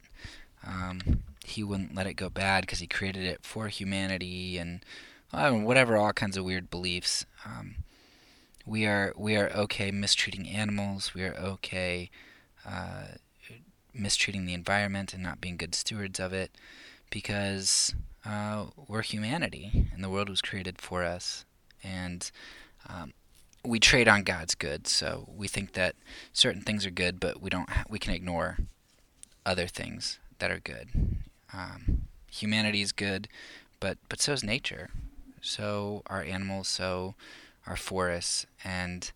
Um, 0.68 1.24
he 1.46 1.64
wouldn't 1.64 1.96
let 1.96 2.08
it 2.08 2.14
go 2.14 2.30
bad 2.30 2.62
because 2.62 2.80
he 2.80 2.88
created 2.88 3.24
it 3.24 3.40
for 3.44 3.68
humanity 3.68 4.58
and 4.58 4.84
whatever 5.32 5.98
all 5.98 6.14
kinds 6.14 6.38
of 6.38 6.46
weird 6.46 6.70
beliefs. 6.70 7.26
Um, 7.46 7.76
we 8.66 8.86
are 8.86 9.14
we 9.18 9.36
are 9.36 9.50
okay 9.52 9.92
mistreating 9.92 10.48
animals. 10.48 11.14
We 11.14 11.24
are 11.24 11.36
okay 11.36 12.10
uh, 12.66 13.16
mistreating 13.94 14.46
the 14.46 14.54
environment 14.54 15.14
and 15.14 15.24
not 15.24 15.42
being 15.42 15.58
good 15.58 15.76
stewards 15.76 16.20
of 16.20 16.34
it 16.34 16.52
because 17.10 17.96
uh, 18.26 18.66
we're 18.88 19.02
humanity 19.02 19.88
and 19.94 20.04
the 20.04 20.10
world 20.10 20.30
was 20.30 20.42
created 20.42 20.80
for 20.80 21.04
us 21.04 21.46
and 21.84 22.32
um, 22.88 23.14
we 23.64 23.80
trade 23.80 24.08
on 24.08 24.24
God's 24.24 24.56
good. 24.56 24.88
So 24.88 25.28
we 25.36 25.48
think 25.48 25.74
that 25.74 25.96
certain 26.34 26.62
things 26.62 26.86
are 26.86 26.92
good, 26.92 27.20
but 27.20 27.42
we 27.42 27.50
don't. 27.50 27.70
We 27.90 28.00
can 28.00 28.14
ignore 28.14 28.58
other 29.46 29.68
things 29.68 30.20
that 30.40 30.52
are 30.52 30.60
good. 30.60 30.90
Um, 31.53 32.03
humanity 32.31 32.81
is 32.81 32.91
good, 32.91 33.27
but 33.79 33.98
but 34.10 34.22
so 34.22 34.34
is 34.34 34.43
nature. 34.43 34.89
So 35.41 36.03
are 36.08 36.24
animals. 36.24 36.67
So 36.67 37.15
are 37.67 37.75
forests, 37.75 38.46
and 38.63 39.12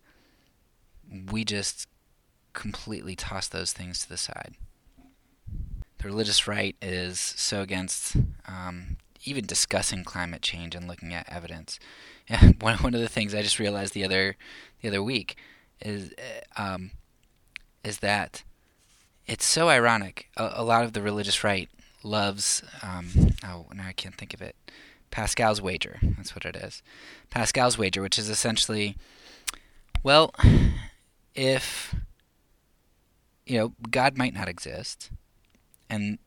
we 1.30 1.44
just 1.44 1.88
completely 2.52 3.14
toss 3.14 3.48
those 3.48 3.72
things 3.72 4.00
to 4.02 4.08
the 4.08 4.16
side. 4.16 4.54
The 5.98 6.04
religious 6.04 6.46
right 6.46 6.76
is 6.82 7.20
so 7.20 7.62
against 7.62 8.16
um, 8.46 8.96
even 9.24 9.46
discussing 9.46 10.04
climate 10.04 10.42
change 10.42 10.74
and 10.74 10.88
looking 10.88 11.14
at 11.14 11.28
evidence. 11.28 11.78
Yeah, 12.28 12.50
one 12.58 12.78
one 12.78 12.92
of 12.92 13.00
the 13.00 13.08
things 13.08 13.36
I 13.36 13.42
just 13.42 13.60
realized 13.60 13.94
the 13.94 14.04
other 14.04 14.34
the 14.80 14.88
other 14.88 15.00
week 15.00 15.36
is 15.80 16.12
uh, 16.18 16.60
um, 16.60 16.90
is 17.84 17.98
that 17.98 18.42
it's 19.28 19.44
so 19.44 19.68
ironic. 19.68 20.28
A, 20.36 20.54
a, 20.54 20.64
lot 20.64 20.82
of 20.82 20.92
the 20.92 21.02
religious 21.02 21.44
right 21.44 21.68
loves 22.02 22.62
um, 22.82 23.08
oh 23.44 23.66
now 23.74 23.86
I 23.86 23.92
can't 23.92 24.14
think 24.14 24.34
of 24.34 24.42
it. 24.42 24.56
Pascal's 25.10 25.62
wager. 25.62 25.98
That's 26.02 26.34
what 26.34 26.44
it 26.44 26.56
is. 26.56 26.82
Pascal's 27.30 27.78
wager, 27.78 28.02
which 28.02 28.18
is 28.18 28.28
essentially, 28.28 28.96
well, 30.02 30.32
if 31.34 31.94
you 33.46 33.58
know 33.58 33.72
God 33.90 34.18
might 34.18 34.34
not 34.34 34.48
exist, 34.48 35.10
and 35.88 36.18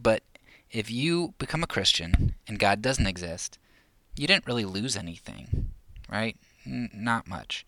but 0.00 0.22
if 0.70 0.90
you 0.90 1.34
become 1.38 1.62
a 1.62 1.68
Christian 1.68 2.34
and 2.46 2.58
God 2.58 2.82
doesn't 2.82 3.06
exist, 3.06 3.58
you 4.16 4.26
didn't 4.26 4.46
really 4.46 4.64
lose 4.64 4.96
anything, 4.96 5.70
right? 6.10 6.36
N- 6.66 6.90
not 6.92 7.26
much. 7.26 7.64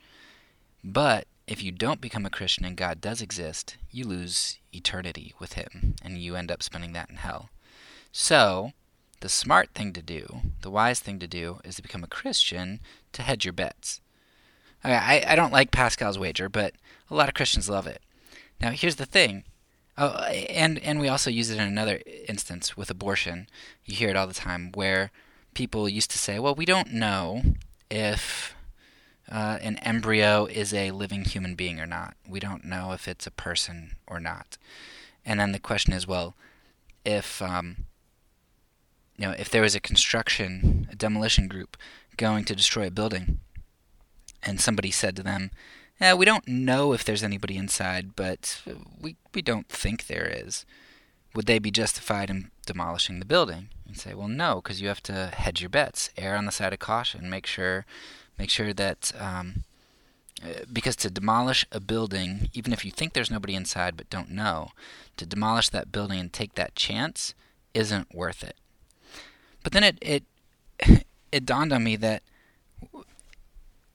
But 0.84 1.26
if 1.50 1.64
you 1.64 1.72
don't 1.72 2.00
become 2.00 2.24
a 2.24 2.30
Christian 2.30 2.64
and 2.64 2.76
God 2.76 3.00
does 3.00 3.20
exist, 3.20 3.76
you 3.90 4.04
lose 4.06 4.58
eternity 4.72 5.34
with 5.40 5.54
Him, 5.54 5.96
and 6.00 6.16
you 6.16 6.36
end 6.36 6.50
up 6.50 6.62
spending 6.62 6.92
that 6.92 7.10
in 7.10 7.16
hell. 7.16 7.50
So, 8.12 8.70
the 9.18 9.28
smart 9.28 9.70
thing 9.74 9.92
to 9.94 10.00
do, 10.00 10.42
the 10.62 10.70
wise 10.70 11.00
thing 11.00 11.18
to 11.18 11.26
do, 11.26 11.58
is 11.64 11.74
to 11.74 11.82
become 11.82 12.04
a 12.04 12.08
Christian 12.08 12.78
to 13.12 13.22
hedge 13.22 13.44
your 13.44 13.52
bets. 13.52 14.00
Okay, 14.84 14.94
I, 14.94 15.32
I 15.32 15.34
don't 15.34 15.52
like 15.52 15.72
Pascal's 15.72 16.20
wager, 16.20 16.48
but 16.48 16.74
a 17.10 17.14
lot 17.16 17.28
of 17.28 17.34
Christians 17.34 17.68
love 17.68 17.88
it. 17.88 18.00
Now, 18.60 18.70
here's 18.70 18.96
the 18.96 19.04
thing 19.04 19.44
Oh, 19.98 20.12
and 20.22 20.78
and 20.78 20.98
we 20.98 21.08
also 21.08 21.28
use 21.30 21.50
it 21.50 21.58
in 21.58 21.66
another 21.66 22.00
instance 22.26 22.74
with 22.74 22.90
abortion. 22.90 23.48
You 23.84 23.94
hear 23.96 24.08
it 24.08 24.16
all 24.16 24.26
the 24.26 24.32
time 24.32 24.70
where 24.72 25.10
people 25.52 25.90
used 25.90 26.10
to 26.12 26.18
say, 26.18 26.38
"Well, 26.38 26.54
we 26.54 26.64
don't 26.64 26.92
know 26.92 27.42
if 27.90 28.54
uh, 29.30 29.58
an 29.60 29.76
embryo 29.78 30.46
is 30.46 30.74
a 30.74 30.90
living 30.90 31.24
human 31.24 31.54
being 31.54 31.80
or 31.80 31.86
not. 31.86 32.14
We 32.28 32.40
don't 32.40 32.64
know 32.64 32.92
if 32.92 33.06
it's 33.08 33.26
a 33.26 33.30
person 33.30 33.96
or 34.06 34.20
not." 34.20 34.58
And 35.24 35.38
then 35.38 35.52
the 35.52 35.58
question 35.58 35.92
is, 35.92 36.06
well, 36.06 36.34
if 37.04 37.40
um, 37.42 37.84
you 39.16 39.26
know, 39.26 39.34
if 39.38 39.50
there 39.50 39.62
was 39.62 39.74
a 39.74 39.80
construction, 39.80 40.88
a 40.90 40.96
demolition 40.96 41.48
group 41.48 41.76
going 42.16 42.44
to 42.44 42.56
destroy 42.56 42.86
a 42.86 42.90
building, 42.90 43.38
and 44.42 44.60
somebody 44.60 44.90
said 44.90 45.14
to 45.16 45.22
them, 45.22 45.50
yeah, 46.00 46.14
we 46.14 46.24
don't 46.24 46.48
know 46.48 46.94
if 46.94 47.04
there's 47.04 47.22
anybody 47.22 47.56
inside, 47.56 48.16
but 48.16 48.62
we 48.98 49.16
we 49.34 49.42
don't 49.42 49.68
think 49.68 50.06
there 50.06 50.26
is. 50.26 50.64
Would 51.34 51.46
they 51.46 51.58
be 51.58 51.70
justified 51.70 52.30
in 52.30 52.50
demolishing 52.66 53.18
the 53.18 53.26
building? 53.26 53.68
And 53.86 53.96
say, 53.96 54.14
well, 54.14 54.26
no, 54.26 54.56
because 54.56 54.80
you 54.80 54.88
have 54.88 55.02
to 55.04 55.26
hedge 55.26 55.60
your 55.60 55.68
bets, 55.68 56.10
err 56.16 56.36
on 56.36 56.46
the 56.46 56.52
side 56.52 56.72
of 56.72 56.78
caution, 56.78 57.28
make 57.28 57.46
sure, 57.46 57.84
make 58.40 58.48
sure 58.48 58.72
that, 58.72 59.12
um, 59.18 59.64
uh, 60.42 60.64
because 60.72 60.96
to 60.96 61.10
demolish 61.10 61.66
a 61.70 61.78
building, 61.78 62.48
even 62.54 62.72
if 62.72 62.86
you 62.86 62.90
think 62.90 63.12
there's 63.12 63.30
nobody 63.30 63.54
inside 63.54 63.98
but 63.98 64.08
don't 64.08 64.30
know, 64.30 64.70
to 65.18 65.26
demolish 65.26 65.68
that 65.68 65.92
building 65.92 66.18
and 66.18 66.32
take 66.32 66.54
that 66.54 66.74
chance 66.74 67.34
isn't 67.74 68.14
worth 68.14 68.42
it. 68.42 68.56
But 69.62 69.72
then 69.72 69.84
it 69.84 69.98
it 70.00 70.24
it 71.32 71.44
dawned 71.44 71.72
on 71.74 71.84
me 71.84 71.96
that 71.96 72.22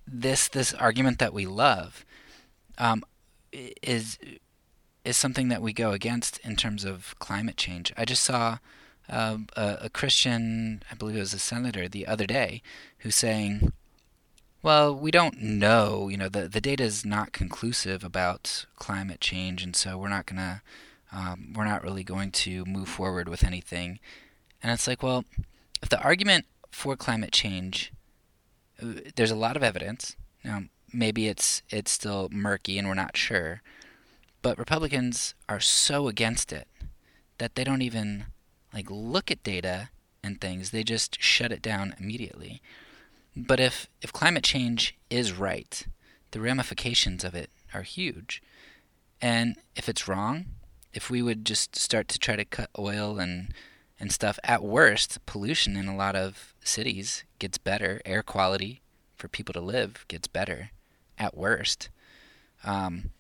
this 0.08 0.48
this 0.48 0.76
argument 0.76 1.18
that 1.18 1.34
we 1.34 1.48
love 1.48 2.06
um, 2.78 3.04
is 3.52 4.20
is 5.04 5.18
something 5.18 5.48
that 5.48 5.64
we 5.64 5.74
go 5.74 5.92
against 5.92 6.38
in 6.40 6.56
terms 6.56 6.86
of 6.86 7.16
climate 7.18 7.58
change. 7.58 7.92
I 7.98 8.06
just 8.06 8.24
saw 8.24 8.60
uh, 9.10 9.38
a, 9.56 9.78
a, 9.82 9.90
Christian, 9.90 10.82
I 10.92 10.96
believe 10.96 11.16
it 11.16 11.20
was 11.20 11.34
a 11.34 11.40
senator, 11.40 11.88
the 11.88 12.08
other 12.08 12.26
day, 12.26 12.64
who's 13.00 13.16
saying, 13.16 13.72
"Well, 14.66 14.96
we 14.96 15.12
don't 15.12 15.42
know. 15.42 16.10
You 16.10 16.18
know, 16.18 16.30
the 16.30 16.48
the 16.48 16.62
data 16.62 16.84
is 16.84 17.06
not 17.06 17.32
conclusive 17.32 18.04
about 18.04 18.66
climate 18.76 19.22
change, 19.22 19.64
and 19.64 19.76
so 19.76 19.98
we're 19.98 20.10
not 20.10 20.26
gonna." 20.26 20.62
Um, 21.12 21.54
we're 21.56 21.66
not 21.66 21.84
really 21.84 22.04
going 22.04 22.32
to 22.32 22.66
move 22.66 22.90
forward 22.90 23.30
with 23.30 23.44
anything. 23.44 24.00
And 24.62 24.70
it's 24.74 24.86
like, 24.86 25.02
well, 25.02 25.24
if 25.82 25.88
the 25.88 26.02
argument 26.02 26.46
for 26.72 26.98
climate 26.98 27.32
change 27.32 27.94
there's 28.80 29.32
a 29.32 29.36
lot 29.36 29.56
of 29.56 29.64
evidence. 29.64 30.16
Now, 30.44 30.64
maybe 30.94 31.28
it's 31.28 31.62
it's 31.70 31.92
still 31.92 32.30
murky 32.32 32.78
and 32.78 32.88
we're 32.88 32.94
not 32.94 33.18
sure, 33.18 33.62
but 34.42 34.58
Republicans 34.58 35.34
are 35.48 35.60
so 35.60 36.08
against 36.08 36.52
it 36.52 36.68
that 37.38 37.56
they 37.56 37.64
don't 37.64 37.82
even 37.82 38.26
like 38.74 38.90
look 38.90 39.32
at 39.32 39.44
data 39.44 39.90
and 40.24 40.40
things. 40.40 40.72
They 40.72 40.84
just 40.84 41.22
shut 41.22 41.52
it 41.52 41.62
down 41.62 41.96
immediately. 42.00 42.62
But 43.36 43.60
if 43.60 43.88
if 44.02 44.14
climate 44.14 44.44
change 44.44 44.96
is 45.10 45.34
right, 45.34 45.86
the 46.32 46.40
ramifications 46.40 47.24
of 47.24 47.36
it 47.36 47.50
are 47.74 47.82
huge. 47.82 48.42
And 49.22 49.56
if 49.76 49.90
it's 49.90 50.08
wrong, 50.08 50.46
if 50.94 51.10
we 51.10 51.22
would 51.22 51.46
just 51.46 51.76
start 51.76 52.08
to 52.10 52.20
try 52.20 52.36
to 52.36 52.46
cut 52.46 52.70
oil 52.78 53.20
and 53.20 53.54
and 54.00 54.12
stuff. 54.12 54.40
At 54.44 54.64
worst, 54.64 55.26
pollution 55.26 55.76
in 55.76 55.88
a 55.88 55.96
lot 55.96 56.16
of 56.16 56.54
cities 56.64 57.24
gets 57.40 57.58
better. 57.58 58.02
Air 58.06 58.24
quality 58.24 58.82
for 59.16 59.28
people 59.28 59.54
to 59.54 59.62
live 59.62 60.06
gets 60.08 60.28
better. 60.28 60.72
At 61.18 61.36
worst, 61.36 61.90
um, 62.66 63.12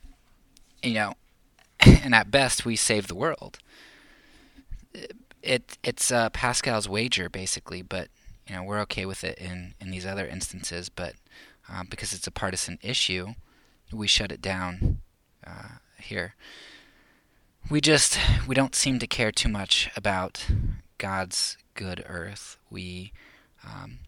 you 0.83 0.93
know, 0.93 1.13
and 1.79 2.13
at 2.13 2.29
best, 2.29 2.65
we 2.65 2.75
save 2.75 3.07
the 3.07 3.15
world. 3.15 3.59
It 5.41 5.77
it's 5.83 6.11
uh, 6.11 6.29
Pascal's 6.29 6.89
wager 6.89 7.29
basically, 7.29 7.81
but 7.81 8.09
you 8.47 8.55
know 8.55 8.63
we're 8.63 8.81
okay 8.81 9.05
with 9.05 9.23
it 9.23 9.37
in 9.37 9.75
in 9.79 9.91
these 9.91 10.05
other 10.05 10.27
instances. 10.27 10.89
But 10.89 11.15
uh, 11.69 11.83
because 11.89 12.13
it's 12.13 12.27
a 12.27 12.31
partisan 12.31 12.79
issue, 12.81 13.33
we 13.91 14.07
shut 14.07 14.31
it 14.31 14.41
down 14.41 14.99
uh, 15.45 15.79
here 15.99 16.35
we 17.69 17.81
just 17.81 18.17
we 18.47 18.55
don't 18.55 18.75
seem 18.75 18.99
to 18.99 19.07
care 19.07 19.31
too 19.31 19.49
much 19.49 19.89
about 19.95 20.45
God's 20.97 21.57
good 21.73 22.03
earth. 22.07 22.57
We 22.69 23.11
um, 23.63 23.99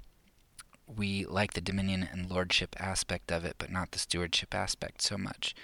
we 0.86 1.26
like 1.26 1.54
the 1.54 1.62
dominion 1.62 2.08
and 2.12 2.30
lordship 2.30 2.76
aspect 2.80 3.32
of 3.32 3.44
it, 3.44 3.56
but 3.58 3.72
not 3.72 3.92
the 3.92 4.00
stewardship 4.00 4.54
aspect 4.54 5.02
so 5.02 5.18
much, 5.18 5.56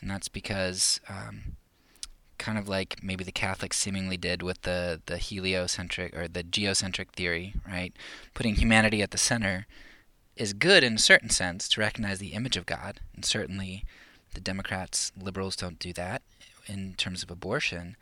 and 0.00 0.10
that's 0.10 0.28
because 0.28 1.00
um, 1.08 1.56
kind 2.38 2.58
of 2.58 2.68
like 2.68 3.02
maybe 3.02 3.24
the 3.24 3.32
Catholics 3.32 3.78
seemingly 3.78 4.16
did 4.16 4.42
with 4.42 4.62
the 4.62 5.00
the 5.06 5.18
heliocentric 5.18 6.16
or 6.16 6.28
the 6.28 6.42
geocentric 6.42 7.12
theory, 7.12 7.54
right? 7.66 7.92
Putting 8.34 8.56
humanity 8.56 9.02
at 9.02 9.10
the 9.10 9.18
center 9.18 9.66
is 10.36 10.52
good 10.52 10.82
in 10.82 10.94
a 10.94 10.98
certain 10.98 11.30
sense 11.30 11.68
to 11.68 11.80
recognize 11.80 12.18
the 12.18 12.32
image 12.32 12.56
of 12.56 12.66
God, 12.66 13.00
and 13.14 13.24
certainly 13.24 13.84
the 14.34 14.40
Democrats, 14.40 15.12
liberals 15.20 15.56
don't 15.56 15.78
do 15.78 15.92
that 15.92 16.22
in 16.66 16.94
terms 16.94 17.22
of 17.22 17.30
abortion, 17.30 17.96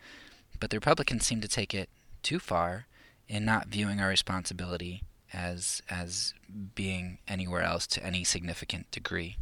but 0.59 0.69
the 0.69 0.77
Republicans 0.77 1.25
seem 1.25 1.41
to 1.41 1.47
take 1.47 1.73
it 1.73 1.89
too 2.23 2.39
far 2.39 2.87
in 3.27 3.45
not 3.45 3.67
viewing 3.67 3.99
our 3.99 4.09
responsibility 4.09 5.03
as 5.31 5.81
as 5.89 6.33
being 6.75 7.17
anywhere 7.27 7.63
else 7.63 7.87
to 7.87 8.05
any 8.05 8.23
significant 8.23 8.89
degree. 8.91 9.37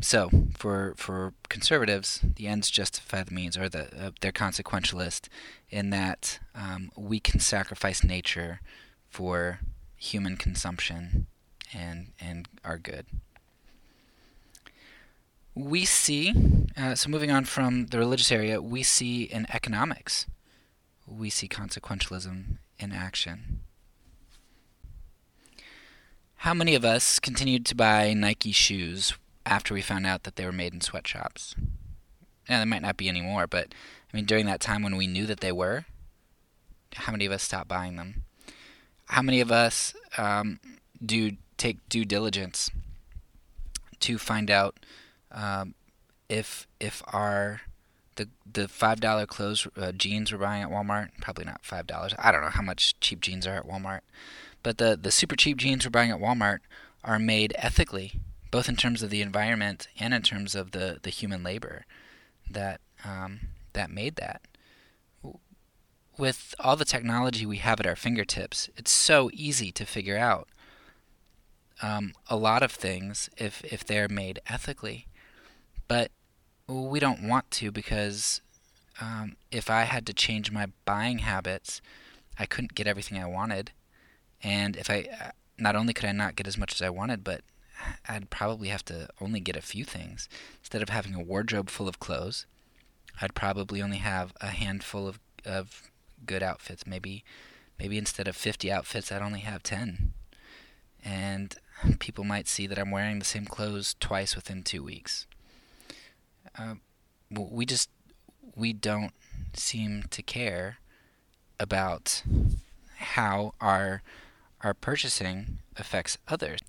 So, 0.00 0.30
for 0.56 0.94
for 0.96 1.34
conservatives, 1.48 2.20
the 2.36 2.46
ends 2.46 2.70
justify 2.70 3.22
the 3.22 3.34
means, 3.34 3.56
or 3.56 3.68
the 3.68 3.84
uh, 4.06 4.10
they're 4.20 4.32
consequentialist 4.32 5.28
in 5.70 5.90
that 5.90 6.38
um, 6.54 6.90
we 6.96 7.20
can 7.20 7.40
sacrifice 7.40 8.04
nature 8.04 8.60
for 9.08 9.60
human 9.96 10.36
consumption 10.36 11.26
and 11.72 12.12
and 12.20 12.48
our 12.64 12.78
good 12.78 13.06
we 15.54 15.84
see, 15.84 16.32
uh, 16.76 16.94
so 16.94 17.08
moving 17.08 17.30
on 17.30 17.44
from 17.44 17.86
the 17.86 17.98
religious 17.98 18.30
area, 18.30 18.62
we 18.62 18.82
see 18.82 19.24
in 19.24 19.46
economics, 19.52 20.26
we 21.06 21.30
see 21.30 21.48
consequentialism 21.48 22.58
in 22.78 22.92
action. 22.92 23.60
How 26.36 26.54
many 26.54 26.74
of 26.74 26.84
us 26.84 27.18
continued 27.18 27.66
to 27.66 27.74
buy 27.74 28.14
Nike 28.14 28.52
shoes 28.52 29.12
after 29.46 29.74
we 29.74 29.82
found 29.82 30.06
out 30.06 30.24
that 30.24 30.36
they 30.36 30.44
were 30.44 30.52
made 30.52 30.74
in 30.74 30.80
sweatshops? 30.80 31.54
Now, 32.48 32.58
there 32.58 32.66
might 32.66 32.82
not 32.82 32.96
be 32.96 33.08
anymore, 33.08 33.46
but 33.46 33.68
I 34.12 34.16
mean, 34.16 34.24
during 34.24 34.46
that 34.46 34.60
time 34.60 34.82
when 34.82 34.96
we 34.96 35.06
knew 35.06 35.26
that 35.26 35.40
they 35.40 35.52
were, 35.52 35.84
how 36.94 37.12
many 37.12 37.26
of 37.26 37.32
us 37.32 37.42
stopped 37.42 37.68
buying 37.68 37.96
them? 37.96 38.24
How 39.06 39.22
many 39.22 39.40
of 39.40 39.52
us 39.52 39.94
um, 40.18 40.60
do 41.04 41.32
take 41.56 41.88
due 41.88 42.04
diligence 42.04 42.70
to 44.00 44.18
find 44.18 44.50
out 44.50 44.80
um, 45.30 45.74
if 46.28 46.66
if 46.80 47.02
our 47.08 47.60
the 48.16 48.28
the 48.50 48.66
five 48.66 49.00
dollar 49.00 49.26
clothes 49.26 49.66
uh, 49.76 49.92
jeans 49.92 50.32
we're 50.32 50.38
buying 50.38 50.62
at 50.62 50.70
Walmart 50.70 51.10
probably 51.20 51.44
not 51.44 51.64
five 51.64 51.86
dollars 51.86 52.14
I 52.18 52.32
don't 52.32 52.40
know 52.40 52.48
how 52.48 52.62
much 52.62 52.98
cheap 53.00 53.20
jeans 53.20 53.46
are 53.46 53.54
at 53.56 53.68
Walmart, 53.68 54.00
but 54.62 54.78
the 54.78 54.98
the 55.00 55.10
super 55.10 55.36
cheap 55.36 55.58
jeans 55.58 55.84
we're 55.84 55.90
buying 55.90 56.10
at 56.10 56.20
Walmart 56.20 56.58
are 57.04 57.18
made 57.18 57.54
ethically, 57.56 58.14
both 58.50 58.68
in 58.68 58.76
terms 58.76 59.02
of 59.02 59.10
the 59.10 59.22
environment 59.22 59.88
and 59.98 60.12
in 60.12 60.22
terms 60.22 60.54
of 60.54 60.72
the 60.72 60.98
the 61.02 61.10
human 61.10 61.42
labor 61.42 61.84
that 62.48 62.80
um, 63.04 63.40
that 63.72 63.90
made 63.90 64.16
that. 64.16 64.42
With 66.18 66.54
all 66.60 66.76
the 66.76 66.84
technology 66.84 67.46
we 67.46 67.58
have 67.58 67.80
at 67.80 67.86
our 67.86 67.96
fingertips, 67.96 68.68
it's 68.76 68.90
so 68.90 69.30
easy 69.32 69.72
to 69.72 69.86
figure 69.86 70.18
out 70.18 70.48
um, 71.82 72.12
a 72.28 72.36
lot 72.36 72.62
of 72.62 72.72
things 72.72 73.30
if 73.36 73.62
if 73.64 73.84
they're 73.84 74.08
made 74.08 74.40
ethically, 74.46 75.06
but 75.88 76.10
we 76.66 77.00
don't 77.00 77.26
want 77.26 77.50
to 77.52 77.70
because 77.70 78.40
um, 79.00 79.36
if 79.50 79.70
I 79.70 79.82
had 79.82 80.06
to 80.06 80.12
change 80.12 80.52
my 80.52 80.66
buying 80.84 81.18
habits, 81.18 81.80
I 82.38 82.46
couldn't 82.46 82.74
get 82.74 82.86
everything 82.86 83.18
I 83.18 83.26
wanted, 83.26 83.72
and 84.42 84.76
if 84.76 84.90
I 84.90 85.08
uh, 85.20 85.30
not 85.58 85.76
only 85.76 85.94
could 85.94 86.06
I 86.06 86.12
not 86.12 86.36
get 86.36 86.46
as 86.46 86.58
much 86.58 86.74
as 86.74 86.82
I 86.82 86.90
wanted, 86.90 87.24
but 87.24 87.42
I'd 88.08 88.30
probably 88.30 88.68
have 88.68 88.84
to 88.86 89.08
only 89.20 89.40
get 89.40 89.56
a 89.56 89.62
few 89.62 89.84
things 89.84 90.28
instead 90.60 90.82
of 90.82 90.88
having 90.88 91.14
a 91.14 91.22
wardrobe 91.22 91.70
full 91.70 91.88
of 91.88 92.00
clothes. 92.00 92.46
I'd 93.20 93.34
probably 93.34 93.82
only 93.82 93.98
have 93.98 94.32
a 94.40 94.48
handful 94.48 95.06
of 95.08 95.18
of 95.44 95.90
good 96.26 96.42
outfits. 96.42 96.86
Maybe 96.86 97.24
maybe 97.78 97.98
instead 97.98 98.28
of 98.28 98.36
50 98.36 98.70
outfits, 98.70 99.10
I'd 99.10 99.22
only 99.22 99.40
have 99.40 99.62
10. 99.62 100.12
And 101.02 101.54
people 101.98 102.24
might 102.24 102.46
see 102.46 102.66
that 102.66 102.78
I'm 102.78 102.90
wearing 102.90 103.18
the 103.18 103.24
same 103.24 103.46
clothes 103.46 103.96
twice 104.00 104.36
within 104.36 104.62
two 104.62 104.82
weeks. 104.82 105.26
Uh, 106.58 106.74
we 107.30 107.64
just 107.64 107.88
we 108.54 108.72
don't 108.72 109.12
seem 109.54 110.04
to 110.10 110.22
care 110.22 110.78
about 111.58 112.22
how 112.96 113.54
our 113.60 114.02
our 114.62 114.74
purchasing 114.74 115.58
affects 115.76 116.18
others. 116.28 116.60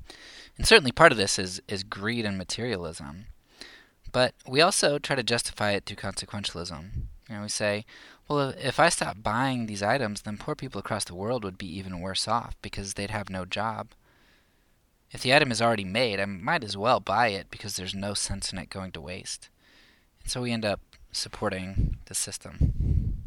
And 0.58 0.68
certainly 0.68 0.92
part 0.92 1.12
of 1.12 1.18
this 1.18 1.40
is, 1.40 1.62
is 1.68 1.84
greed 1.84 2.26
and 2.26 2.38
materialism. 2.38 3.26
But 4.12 4.34
we 4.48 4.62
also 4.62 5.00
try 5.00 5.16
to 5.16 5.24
justify 5.24 5.72
it 5.72 5.86
through 5.86 5.98
consequentialism. 5.98 6.92
You 7.30 7.36
know, 7.36 7.42
we 7.44 7.50
say, 7.50 7.86
well, 8.28 8.54
if 8.62 8.80
I 8.80 8.90
stop 8.90 9.24
buying 9.24 9.66
these 9.66 9.82
items, 9.82 10.22
then 10.22 10.38
poor 10.38 10.56
people 10.56 10.80
across 10.80 11.06
the 11.06 11.16
world 11.16 11.44
would 11.44 11.58
be 11.58 11.78
even 11.78 12.02
worse 12.02 12.28
off 12.28 12.56
because 12.62 12.94
they'd 12.94 13.10
have 13.10 13.30
no 13.30 13.46
job. 13.46 13.90
If 15.12 15.22
the 15.22 15.34
item 15.34 15.52
is 15.52 15.62
already 15.62 15.84
made, 15.86 16.20
I 16.20 16.26
might 16.26 16.64
as 16.64 16.78
well 16.78 17.00
buy 17.00 17.28
it 17.30 17.48
because 17.50 17.76
there's 17.76 17.96
no 17.96 18.14
sense 18.14 18.52
in 18.52 18.60
it 18.60 18.70
going 18.70 18.92
to 18.94 19.02
waste. 19.02 19.50
And 20.22 20.32
so 20.32 20.42
we 20.42 20.52
end 20.52 20.66
up 20.66 20.80
supporting 21.12 21.98
the 22.06 22.16
system. 22.16 23.24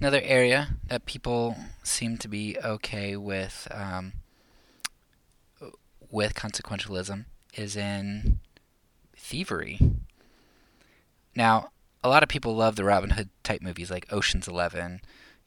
Another 0.00 0.20
area 0.22 0.76
that 0.86 1.06
people 1.06 1.56
seem 1.82 2.16
to 2.18 2.28
be 2.28 2.56
okay 2.64 3.16
with 3.16 3.68
um, 3.70 4.14
with 6.10 6.34
consequentialism 6.34 7.24
is 7.54 7.76
in 7.76 8.40
thievery. 9.16 9.78
Now, 11.34 11.70
a 12.02 12.08
lot 12.08 12.22
of 12.22 12.28
people 12.28 12.54
love 12.56 12.76
the 12.76 12.84
Robin 12.84 13.10
Hood 13.10 13.28
type 13.42 13.62
movies 13.62 13.90
like 13.90 14.12
Ocean's 14.12 14.48
Eleven 14.48 15.00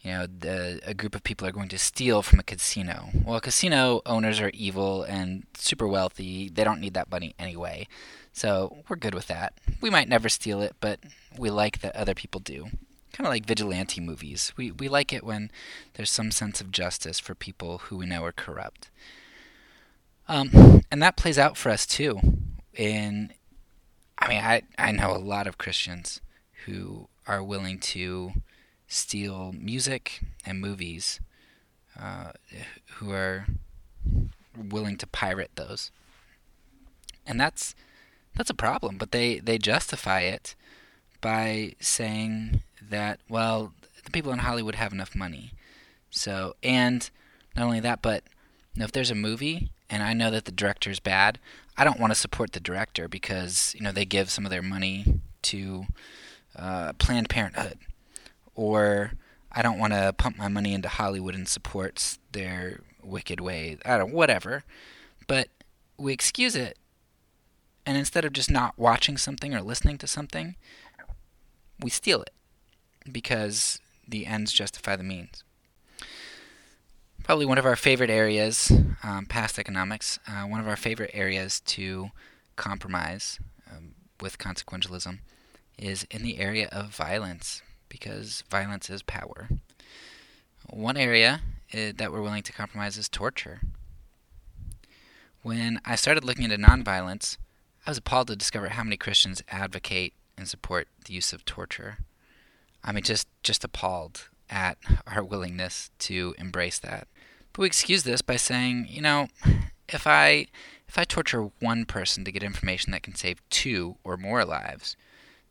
you 0.03 0.11
know, 0.11 0.27
the, 0.27 0.81
a 0.85 0.93
group 0.93 1.15
of 1.15 1.23
people 1.23 1.47
are 1.47 1.51
going 1.51 1.69
to 1.69 1.77
steal 1.77 2.21
from 2.21 2.39
a 2.39 2.43
casino. 2.43 3.09
Well, 3.25 3.39
casino 3.39 4.01
owners 4.05 4.41
are 4.41 4.51
evil 4.53 5.03
and 5.03 5.45
super 5.57 5.87
wealthy. 5.87 6.49
They 6.49 6.65
don't 6.65 6.81
need 6.81 6.93
that 6.93 7.09
money 7.09 7.33
anyway. 7.39 7.87
So 8.33 8.83
we're 8.89 8.97
good 8.97 9.15
with 9.15 9.27
that. 9.27 9.53
We 9.79 9.89
might 9.89 10.09
never 10.09 10.27
steal 10.27 10.61
it, 10.61 10.75
but 10.81 10.99
we 11.37 11.49
like 11.49 11.79
that 11.79 11.95
other 11.95 12.13
people 12.13 12.41
do. 12.41 12.65
Kind 13.13 13.27
of 13.27 13.31
like 13.31 13.45
vigilante 13.45 14.01
movies. 14.01 14.51
We, 14.57 14.71
we 14.71 14.89
like 14.89 15.13
it 15.13 15.23
when 15.23 15.49
there's 15.93 16.11
some 16.11 16.31
sense 16.31 16.59
of 16.59 16.71
justice 16.71 17.19
for 17.19 17.33
people 17.33 17.77
who 17.77 17.95
we 17.95 18.05
know 18.05 18.25
are 18.25 18.33
corrupt. 18.33 18.89
Um, 20.27 20.81
and 20.89 21.01
that 21.01 21.17
plays 21.17 21.37
out 21.37 21.57
for 21.57 21.69
us 21.69 21.85
too. 21.85 22.19
In, 22.73 23.33
I 24.17 24.27
mean, 24.29 24.43
I, 24.43 24.63
I 24.77 24.91
know 24.91 25.11
a 25.11 25.17
lot 25.17 25.47
of 25.47 25.57
Christians 25.57 26.21
who 26.65 27.07
are 27.27 27.43
willing 27.43 27.79
to 27.79 28.33
steal 28.87 29.53
music 29.57 30.21
and 30.45 30.61
movies, 30.61 31.19
uh, 31.99 32.31
who 32.95 33.11
are 33.11 33.45
willing 34.57 34.97
to 34.97 35.07
pirate 35.07 35.51
those, 35.55 35.91
and 37.25 37.39
that's 37.39 37.75
that's 38.35 38.49
a 38.49 38.55
problem. 38.55 38.97
But 38.97 39.11
they 39.11 39.39
they 39.39 39.57
justify 39.57 40.21
it 40.21 40.55
by 41.21 41.73
saying 41.79 42.61
that 42.81 43.19
well, 43.29 43.73
the 44.03 44.11
people 44.11 44.31
in 44.31 44.39
Hollywood 44.39 44.75
have 44.75 44.93
enough 44.93 45.15
money, 45.15 45.51
so 46.09 46.55
and 46.63 47.09
not 47.55 47.65
only 47.65 47.79
that, 47.81 48.01
but 48.01 48.23
if 48.75 48.91
there's 48.91 49.11
a 49.11 49.15
movie 49.15 49.71
and 49.93 50.01
I 50.01 50.13
know 50.13 50.31
that 50.31 50.45
the 50.45 50.51
director's 50.51 50.99
bad, 50.99 51.37
I 51.77 51.83
don't 51.83 51.99
want 51.99 52.11
to 52.11 52.19
support 52.19 52.53
the 52.53 52.59
director 52.59 53.07
because 53.07 53.75
you 53.77 53.81
know 53.81 53.91
they 53.91 54.05
give 54.05 54.31
some 54.31 54.43
of 54.43 54.49
their 54.49 54.63
money 54.63 55.19
to 55.43 55.85
uh, 56.55 56.93
Planned 56.93 57.29
Parenthood 57.29 57.77
or 58.55 59.11
I 59.51 59.61
don't 59.61 59.77
want 59.77 59.93
to 59.93 60.11
pump 60.17 60.35
my 60.35 60.47
money 60.47 60.73
into 60.73 60.89
Hollywood 60.89 61.35
and 61.35 61.47
support 61.47 62.17
their 62.31 62.79
wicked 63.03 63.39
ways. 63.39 63.77
I 63.85 63.99
don't 63.99 64.13
whatever. 64.13 64.63
But 65.27 65.49
we 65.95 66.11
excuse 66.11 66.55
it 66.55 66.79
and 67.85 67.95
instead 67.95 68.25
of 68.25 68.33
just 68.33 68.49
not 68.49 68.73
watching 68.75 69.15
something 69.15 69.53
or 69.53 69.61
listening 69.61 69.99
to 69.99 70.07
something, 70.07 70.55
we 71.79 71.91
steal 71.91 72.23
it 72.23 72.33
because 73.11 73.79
the 74.07 74.25
ends 74.25 74.51
justify 74.51 74.95
the 74.95 75.03
means. 75.03 75.43
Probably 77.23 77.45
one 77.45 77.57
of 77.57 77.65
our 77.65 77.77
favorite 77.77 78.09
areas, 78.09 78.69
um, 79.01 79.25
past 79.25 79.57
economics, 79.57 80.19
uh, 80.27 80.43
one 80.43 80.59
of 80.59 80.67
our 80.67 80.75
favorite 80.75 81.11
areas 81.13 81.61
to 81.61 82.11
compromise 82.57 83.39
um, 83.71 83.95
with 84.19 84.37
consequentialism 84.37 85.19
is 85.77 86.05
in 86.11 86.21
the 86.21 86.37
area 86.37 86.67
of 86.73 86.93
violence 86.93 87.61
because 87.87 88.43
violence 88.49 88.89
is 88.89 89.01
power. 89.03 89.47
One 90.69 90.97
area 90.97 91.41
uh, 91.73 91.93
that 91.95 92.11
we're 92.11 92.21
willing 92.21 92.43
to 92.43 92.51
compromise 92.51 92.97
is 92.97 93.07
torture. 93.07 93.61
When 95.43 95.79
I 95.85 95.95
started 95.95 96.25
looking 96.25 96.43
into 96.43 96.57
nonviolence, 96.57 97.37
I 97.87 97.91
was 97.91 97.97
appalled 97.97 98.27
to 98.27 98.35
discover 98.35 98.69
how 98.69 98.83
many 98.83 98.97
Christians 98.97 99.41
advocate 99.47 100.13
and 100.37 100.47
support 100.47 100.89
the 101.05 101.13
use 101.13 101.31
of 101.31 101.45
torture. 101.45 101.99
I 102.83 102.91
mean, 102.91 103.03
just 103.03 103.27
just 103.43 103.63
appalled 103.63 104.29
at 104.49 104.77
our 105.07 105.23
willingness 105.23 105.89
to 105.99 106.35
embrace 106.37 106.79
that. 106.79 107.07
But 107.53 107.61
we 107.61 107.67
excuse 107.67 108.03
this 108.03 108.21
by 108.21 108.35
saying, 108.35 108.87
you 108.89 109.01
know, 109.01 109.27
if 109.87 110.07
I 110.07 110.47
if 110.87 110.97
I 110.97 111.03
torture 111.03 111.49
one 111.59 111.85
person 111.85 112.25
to 112.25 112.31
get 112.31 112.43
information 112.43 112.91
that 112.91 113.03
can 113.03 113.15
save 113.15 113.47
two 113.49 113.97
or 114.03 114.17
more 114.17 114.43
lives, 114.43 114.95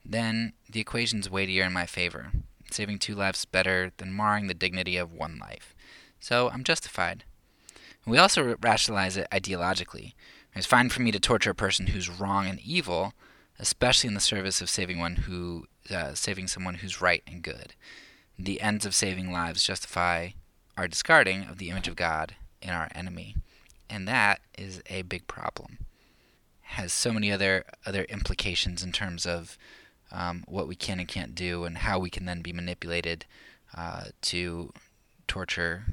then 0.05 0.53
the 0.71 0.81
equation's 0.81 1.31
weightier 1.31 1.65
in 1.65 1.73
my 1.73 1.87
favor. 1.87 2.33
Saving 2.71 2.99
two 2.99 3.15
lives 3.15 3.41
is 3.41 3.45
better 3.45 3.93
than 3.97 4.17
marring 4.17 4.47
the 4.47 4.55
dignity 4.55 4.97
of 4.97 5.13
one 5.13 5.39
life. 5.39 5.75
So 6.21 6.51
I'm 6.51 6.65
justified. 6.65 7.25
We 8.07 8.19
also 8.19 8.57
rationalize 8.61 9.17
it 9.17 9.29
ideologically. 9.31 10.15
It's 10.55 10.67
fine 10.67 10.89
for 10.89 11.03
me 11.03 11.13
to 11.13 11.21
torture 11.21 11.51
a 11.51 11.55
person 11.55 11.89
who's 11.89 12.09
wrong 12.09 12.47
and 12.47 12.61
evil, 12.61 13.15
especially 13.59 14.09
in 14.09 14.15
the 14.15 14.21
service 14.21 14.61
of 14.61 14.71
saving 14.71 14.99
one 14.99 15.17
who 15.17 15.67
uh, 15.91 16.15
saving 16.15 16.49
someone 16.49 16.77
who's 16.77 17.01
right 17.01 17.23
and 17.27 17.43
good. 17.43 17.75
The 18.39 18.61
ends 18.61 18.87
of 18.87 18.95
saving 18.95 19.33
lives 19.33 19.65
justify 19.65 20.31
our 20.77 20.89
discarding 20.89 21.45
of 21.45 21.59
the 21.59 21.71
image 21.71 21.89
of 21.89 21.97
God 21.97 22.35
in 22.61 22.71
our 22.71 22.89
enemy, 22.95 23.37
and 23.91 24.07
that 24.09 24.41
is 24.57 24.83
a 24.89 25.03
big 25.03 25.27
problem. 25.27 25.79
Has 26.63 26.93
so 26.93 27.13
many 27.13 27.31
other 27.31 27.65
other 27.85 28.05
implications 28.05 28.83
in 28.83 28.93
terms 28.93 29.27
of 29.27 29.59
um, 30.11 30.45
what 30.47 30.69
we 30.69 30.75
can 30.75 30.99
and 30.99 31.09
can't 31.09 31.35
do, 31.35 31.65
and 31.65 31.79
how 31.79 31.99
we 31.99 32.11
can 32.11 32.25
then 32.25 32.43
be 32.43 32.53
manipulated 32.53 33.27
uh, 33.77 34.05
to 34.23 34.73
torture 35.27 35.85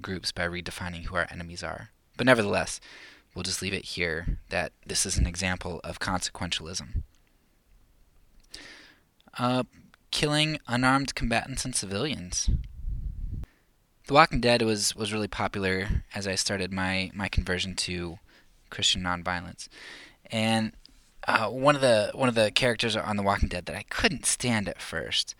groups 0.00 0.32
by 0.32 0.46
redefining 0.46 1.04
who 1.04 1.16
our 1.16 1.26
enemies 1.30 1.62
are. 1.62 1.90
But 2.16 2.26
nevertheless, 2.26 2.80
we'll 3.34 3.44
just 3.44 3.62
leave 3.62 3.72
it 3.72 3.84
here 3.84 4.38
that 4.50 4.72
this 4.86 5.06
is 5.06 5.18
an 5.18 5.26
example 5.26 5.80
of 5.84 6.00
consequentialism. 6.00 7.02
Uh, 9.38 9.62
killing 10.10 10.58
unarmed 10.66 11.14
combatants 11.14 11.64
and 11.64 11.74
civilians. 11.74 12.50
The 14.08 14.14
Walking 14.14 14.40
Dead 14.40 14.62
was 14.62 14.96
was 14.96 15.12
really 15.12 15.28
popular 15.28 16.02
as 16.14 16.26
I 16.26 16.34
started 16.34 16.72
my 16.72 17.10
my 17.12 17.28
conversion 17.28 17.74
to 17.76 18.18
Christian 18.70 19.02
nonviolence, 19.02 19.68
and 20.32 20.72
uh, 21.26 21.50
one 21.50 21.74
of 21.74 21.82
the 21.82 22.10
one 22.14 22.26
of 22.30 22.34
the 22.34 22.50
characters 22.50 22.96
on 22.96 23.18
The 23.18 23.22
Walking 23.22 23.50
Dead 23.50 23.66
that 23.66 23.76
I 23.76 23.84
couldn't 23.90 24.24
stand 24.24 24.66
at 24.66 24.80
first 24.80 25.34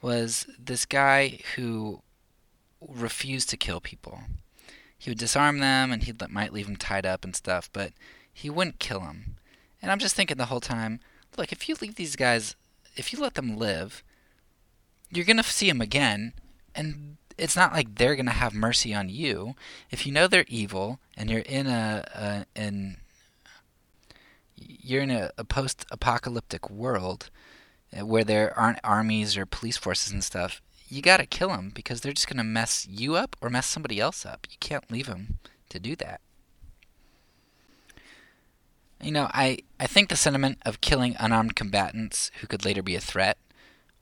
was 0.00 0.46
this 0.58 0.86
guy 0.86 1.40
who 1.56 2.00
refused 2.80 3.50
to 3.50 3.58
kill 3.58 3.82
people. 3.82 4.20
He 4.96 5.10
would 5.10 5.18
disarm 5.18 5.58
them 5.58 5.92
and 5.92 6.02
he 6.02 6.14
might 6.30 6.54
leave 6.54 6.66
them 6.66 6.76
tied 6.76 7.04
up 7.04 7.22
and 7.22 7.36
stuff, 7.36 7.68
but 7.70 7.92
he 8.32 8.48
wouldn't 8.48 8.78
kill 8.78 9.00
them. 9.00 9.36
And 9.82 9.92
I'm 9.92 9.98
just 9.98 10.14
thinking 10.14 10.38
the 10.38 10.46
whole 10.46 10.60
time, 10.60 11.00
look, 11.36 11.52
if 11.52 11.68
you 11.68 11.76
leave 11.82 11.96
these 11.96 12.16
guys, 12.16 12.56
if 12.96 13.12
you 13.12 13.20
let 13.20 13.34
them 13.34 13.58
live, 13.58 14.02
you're 15.10 15.26
going 15.26 15.36
to 15.36 15.42
see 15.42 15.68
them 15.68 15.82
again, 15.82 16.32
and 16.74 17.18
it's 17.38 17.56
not 17.56 17.72
like 17.72 17.96
they're 17.96 18.16
going 18.16 18.26
to 18.26 18.32
have 18.32 18.54
mercy 18.54 18.94
on 18.94 19.08
you. 19.08 19.54
If 19.90 20.06
you 20.06 20.12
know 20.12 20.26
they're 20.26 20.46
evil 20.48 21.00
and 21.16 21.30
you're 21.30 21.40
in 21.40 21.66
a, 21.66 22.04
a 22.14 22.60
in 22.60 22.96
you're 24.56 25.02
in 25.02 25.10
a, 25.10 25.30
a 25.36 25.44
post-apocalyptic 25.44 26.70
world 26.70 27.30
uh, 27.96 28.06
where 28.06 28.24
there 28.24 28.58
aren't 28.58 28.80
armies 28.82 29.36
or 29.36 29.44
police 29.44 29.76
forces 29.76 30.12
and 30.12 30.24
stuff, 30.24 30.62
you 30.88 31.02
got 31.02 31.18
to 31.18 31.26
kill 31.26 31.48
them 31.48 31.70
because 31.74 32.00
they're 32.00 32.12
just 32.12 32.28
going 32.28 32.38
to 32.38 32.44
mess 32.44 32.86
you 32.88 33.16
up 33.16 33.36
or 33.40 33.50
mess 33.50 33.66
somebody 33.66 34.00
else 34.00 34.24
up. 34.24 34.46
You 34.50 34.56
can't 34.60 34.90
leave 34.90 35.06
them 35.06 35.38
to 35.68 35.78
do 35.78 35.94
that. 35.96 36.20
You 39.02 39.12
know, 39.12 39.28
I, 39.32 39.58
I 39.78 39.86
think 39.86 40.08
the 40.08 40.16
sentiment 40.16 40.58
of 40.64 40.80
killing 40.80 41.16
unarmed 41.18 41.54
combatants 41.54 42.30
who 42.40 42.46
could 42.46 42.64
later 42.64 42.82
be 42.82 42.96
a 42.96 43.00
threat, 43.00 43.36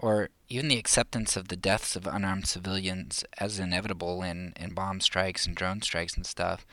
or 0.05 0.29
even 0.49 0.69
the 0.69 0.79
acceptance 0.79 1.37
of 1.37 1.49
the 1.49 1.57
deaths 1.57 1.97
of 1.97 2.07
unarmed 2.07 2.47
civilians 2.47 3.25
as 3.39 3.59
inevitable 3.59 4.23
in, 4.23 4.53
in 4.57 4.75
bomb 4.75 5.01
strikes 5.01 5.47
and 5.47 5.57
drone 5.57 5.81
strikes 5.81 6.15
and 6.15 6.27
stuff, 6.27 6.67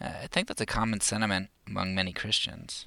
uh, 0.00 0.12
I 0.22 0.26
think 0.28 0.46
that's 0.46 0.60
a 0.60 0.66
common 0.66 1.00
sentiment 1.00 1.50
among 1.66 1.94
many 1.94 2.12
Christians. 2.12 2.86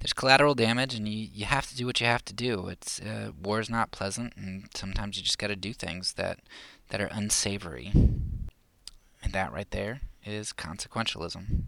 There's 0.00 0.12
collateral 0.12 0.54
damage, 0.54 0.94
and 0.94 1.08
you, 1.08 1.28
you 1.32 1.44
have 1.44 1.66
to 1.68 1.76
do 1.76 1.86
what 1.86 2.00
you 2.00 2.06
have 2.06 2.24
to 2.24 2.34
do. 2.34 2.68
It's 2.68 3.00
uh, 3.00 3.30
war 3.40 3.60
is 3.60 3.70
not 3.70 3.92
pleasant, 3.92 4.34
and 4.36 4.68
sometimes 4.74 5.16
you 5.16 5.22
just 5.22 5.38
got 5.38 5.46
to 5.46 5.56
do 5.56 5.72
things 5.72 6.14
that 6.14 6.40
that 6.88 7.00
are 7.00 7.08
unsavory. 7.12 7.92
And 7.94 9.32
that 9.32 9.52
right 9.52 9.70
there 9.70 10.00
is 10.26 10.52
consequentialism 10.52 11.62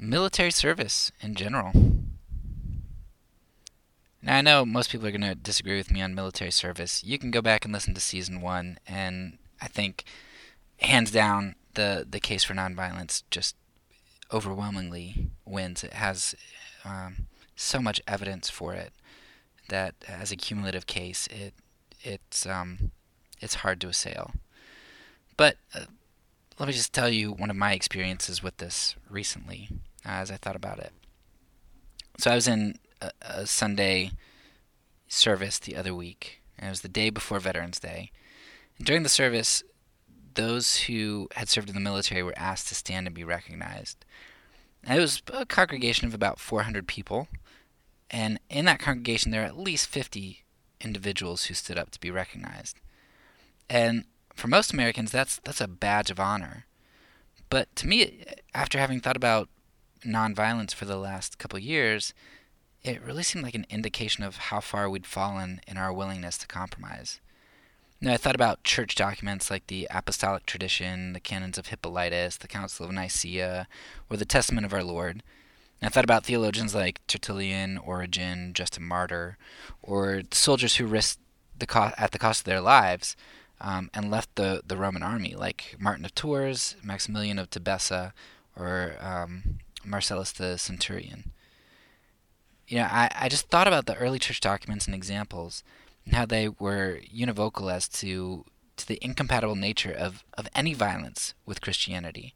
military 0.00 0.50
service 0.50 1.12
in 1.20 1.34
general. 1.34 1.72
Now, 4.22 4.36
I 4.36 4.42
know 4.42 4.66
most 4.66 4.90
people 4.90 5.06
are 5.06 5.12
going 5.12 5.22
to 5.22 5.34
disagree 5.34 5.76
with 5.76 5.90
me 5.90 6.02
on 6.02 6.14
military 6.14 6.50
service. 6.50 7.02
You 7.02 7.18
can 7.18 7.30
go 7.30 7.40
back 7.40 7.64
and 7.64 7.72
listen 7.72 7.94
to 7.94 8.00
season 8.00 8.40
one, 8.42 8.78
and 8.86 9.38
I 9.60 9.68
think, 9.68 10.04
hands 10.78 11.10
down, 11.10 11.54
the, 11.74 12.06
the 12.08 12.20
case 12.20 12.44
for 12.44 12.54
nonviolence 12.54 13.22
just 13.30 13.56
overwhelmingly 14.32 15.30
wins. 15.46 15.82
It 15.84 15.94
has 15.94 16.34
um, 16.84 17.26
so 17.56 17.80
much 17.80 18.00
evidence 18.06 18.50
for 18.50 18.74
it 18.74 18.92
that, 19.68 19.94
as 20.06 20.30
a 20.30 20.36
cumulative 20.36 20.86
case, 20.86 21.26
it 21.28 21.54
it's 22.02 22.46
um, 22.46 22.90
it's 23.40 23.56
hard 23.56 23.80
to 23.80 23.88
assail. 23.88 24.32
But 25.36 25.56
uh, 25.74 25.84
let 26.58 26.66
me 26.66 26.72
just 26.72 26.92
tell 26.92 27.08
you 27.08 27.32
one 27.32 27.50
of 27.50 27.56
my 27.56 27.72
experiences 27.72 28.42
with 28.42 28.56
this 28.58 28.96
recently 29.08 29.68
as 30.04 30.30
I 30.30 30.36
thought 30.36 30.56
about 30.56 30.78
it. 30.78 30.92
So 32.18 32.30
I 32.30 32.34
was 32.34 32.48
in 32.48 32.78
a, 33.20 33.46
Sunday 33.46 34.12
service 35.08 35.58
the 35.58 35.76
other 35.76 35.94
week, 35.94 36.42
and 36.58 36.68
it 36.68 36.70
was 36.70 36.82
the 36.82 36.88
day 36.88 37.10
before 37.10 37.40
Veterans 37.40 37.80
Day. 37.80 38.10
And 38.78 38.86
during 38.86 39.02
the 39.02 39.08
service, 39.08 39.62
those 40.34 40.82
who 40.82 41.28
had 41.34 41.48
served 41.48 41.68
in 41.68 41.74
the 41.74 41.80
military 41.80 42.22
were 42.22 42.34
asked 42.36 42.68
to 42.68 42.74
stand 42.74 43.06
and 43.06 43.14
be 43.14 43.24
recognized. 43.24 44.04
And 44.84 44.98
it 44.98 45.00
was 45.00 45.22
a 45.32 45.44
congregation 45.44 46.06
of 46.06 46.14
about 46.14 46.38
400 46.38 46.86
people, 46.86 47.28
and 48.10 48.40
in 48.48 48.64
that 48.64 48.80
congregation, 48.80 49.30
there 49.30 49.42
were 49.42 49.46
at 49.46 49.58
least 49.58 49.86
50 49.86 50.44
individuals 50.80 51.44
who 51.44 51.54
stood 51.54 51.78
up 51.78 51.90
to 51.90 52.00
be 52.00 52.10
recognized. 52.10 52.78
And 53.68 54.04
for 54.34 54.48
most 54.48 54.72
Americans, 54.72 55.12
that's 55.12 55.40
that's 55.44 55.60
a 55.60 55.68
badge 55.68 56.10
of 56.10 56.18
honor. 56.18 56.66
But 57.50 57.74
to 57.76 57.86
me, 57.86 58.24
after 58.54 58.78
having 58.78 59.00
thought 59.00 59.16
about 59.16 59.48
nonviolence 60.04 60.74
for 60.74 60.86
the 60.86 60.96
last 60.96 61.38
couple 61.38 61.58
years, 61.58 62.14
it 62.82 63.02
really 63.02 63.22
seemed 63.22 63.44
like 63.44 63.54
an 63.54 63.66
indication 63.68 64.24
of 64.24 64.36
how 64.36 64.60
far 64.60 64.88
we'd 64.88 65.06
fallen 65.06 65.60
in 65.66 65.76
our 65.76 65.92
willingness 65.92 66.38
to 66.38 66.46
compromise. 66.46 67.20
Now, 68.00 68.14
I 68.14 68.16
thought 68.16 68.34
about 68.34 68.64
church 68.64 68.94
documents 68.94 69.50
like 69.50 69.66
the 69.66 69.86
Apostolic 69.90 70.46
Tradition, 70.46 71.12
the 71.12 71.20
Canons 71.20 71.58
of 71.58 71.66
Hippolytus, 71.66 72.38
the 72.38 72.48
Council 72.48 72.86
of 72.86 72.92
Nicaea, 72.92 73.68
or 74.08 74.16
the 74.16 74.24
Testament 74.24 74.64
of 74.64 74.72
our 74.72 74.82
Lord. 74.82 75.22
And 75.80 75.88
I 75.88 75.88
thought 75.90 76.04
about 76.04 76.24
theologians 76.24 76.74
like 76.74 77.06
Tertullian, 77.06 77.76
Origen, 77.76 78.54
Justin 78.54 78.84
Martyr, 78.84 79.36
or 79.82 80.22
soldiers 80.30 80.76
who 80.76 80.86
risked 80.86 81.20
the 81.58 81.66
co- 81.66 81.92
at 81.98 82.12
the 82.12 82.18
cost 82.18 82.40
of 82.40 82.44
their 82.46 82.62
lives 82.62 83.16
um, 83.60 83.90
and 83.92 84.10
left 84.10 84.34
the, 84.36 84.62
the 84.66 84.78
Roman 84.78 85.02
army, 85.02 85.34
like 85.34 85.76
Martin 85.78 86.06
of 86.06 86.14
Tours, 86.14 86.76
Maximilian 86.82 87.38
of 87.38 87.50
Tebessa, 87.50 88.12
or 88.56 88.94
um, 89.00 89.58
Marcellus 89.84 90.32
the 90.32 90.56
centurion. 90.56 91.32
You 92.70 92.78
know, 92.78 92.84
I, 92.84 93.10
I 93.14 93.28
just 93.28 93.48
thought 93.48 93.66
about 93.66 93.86
the 93.86 93.96
early 93.96 94.20
church 94.20 94.40
documents 94.40 94.86
and 94.86 94.94
examples 94.94 95.64
and 96.04 96.14
how 96.14 96.24
they 96.24 96.48
were 96.48 97.00
univocal 97.12 97.72
as 97.72 97.88
to 97.88 98.44
to 98.76 98.86
the 98.86 99.04
incompatible 99.04 99.56
nature 99.56 99.92
of, 99.92 100.24
of 100.38 100.48
any 100.54 100.72
violence 100.72 101.34
with 101.44 101.60
Christianity. 101.60 102.32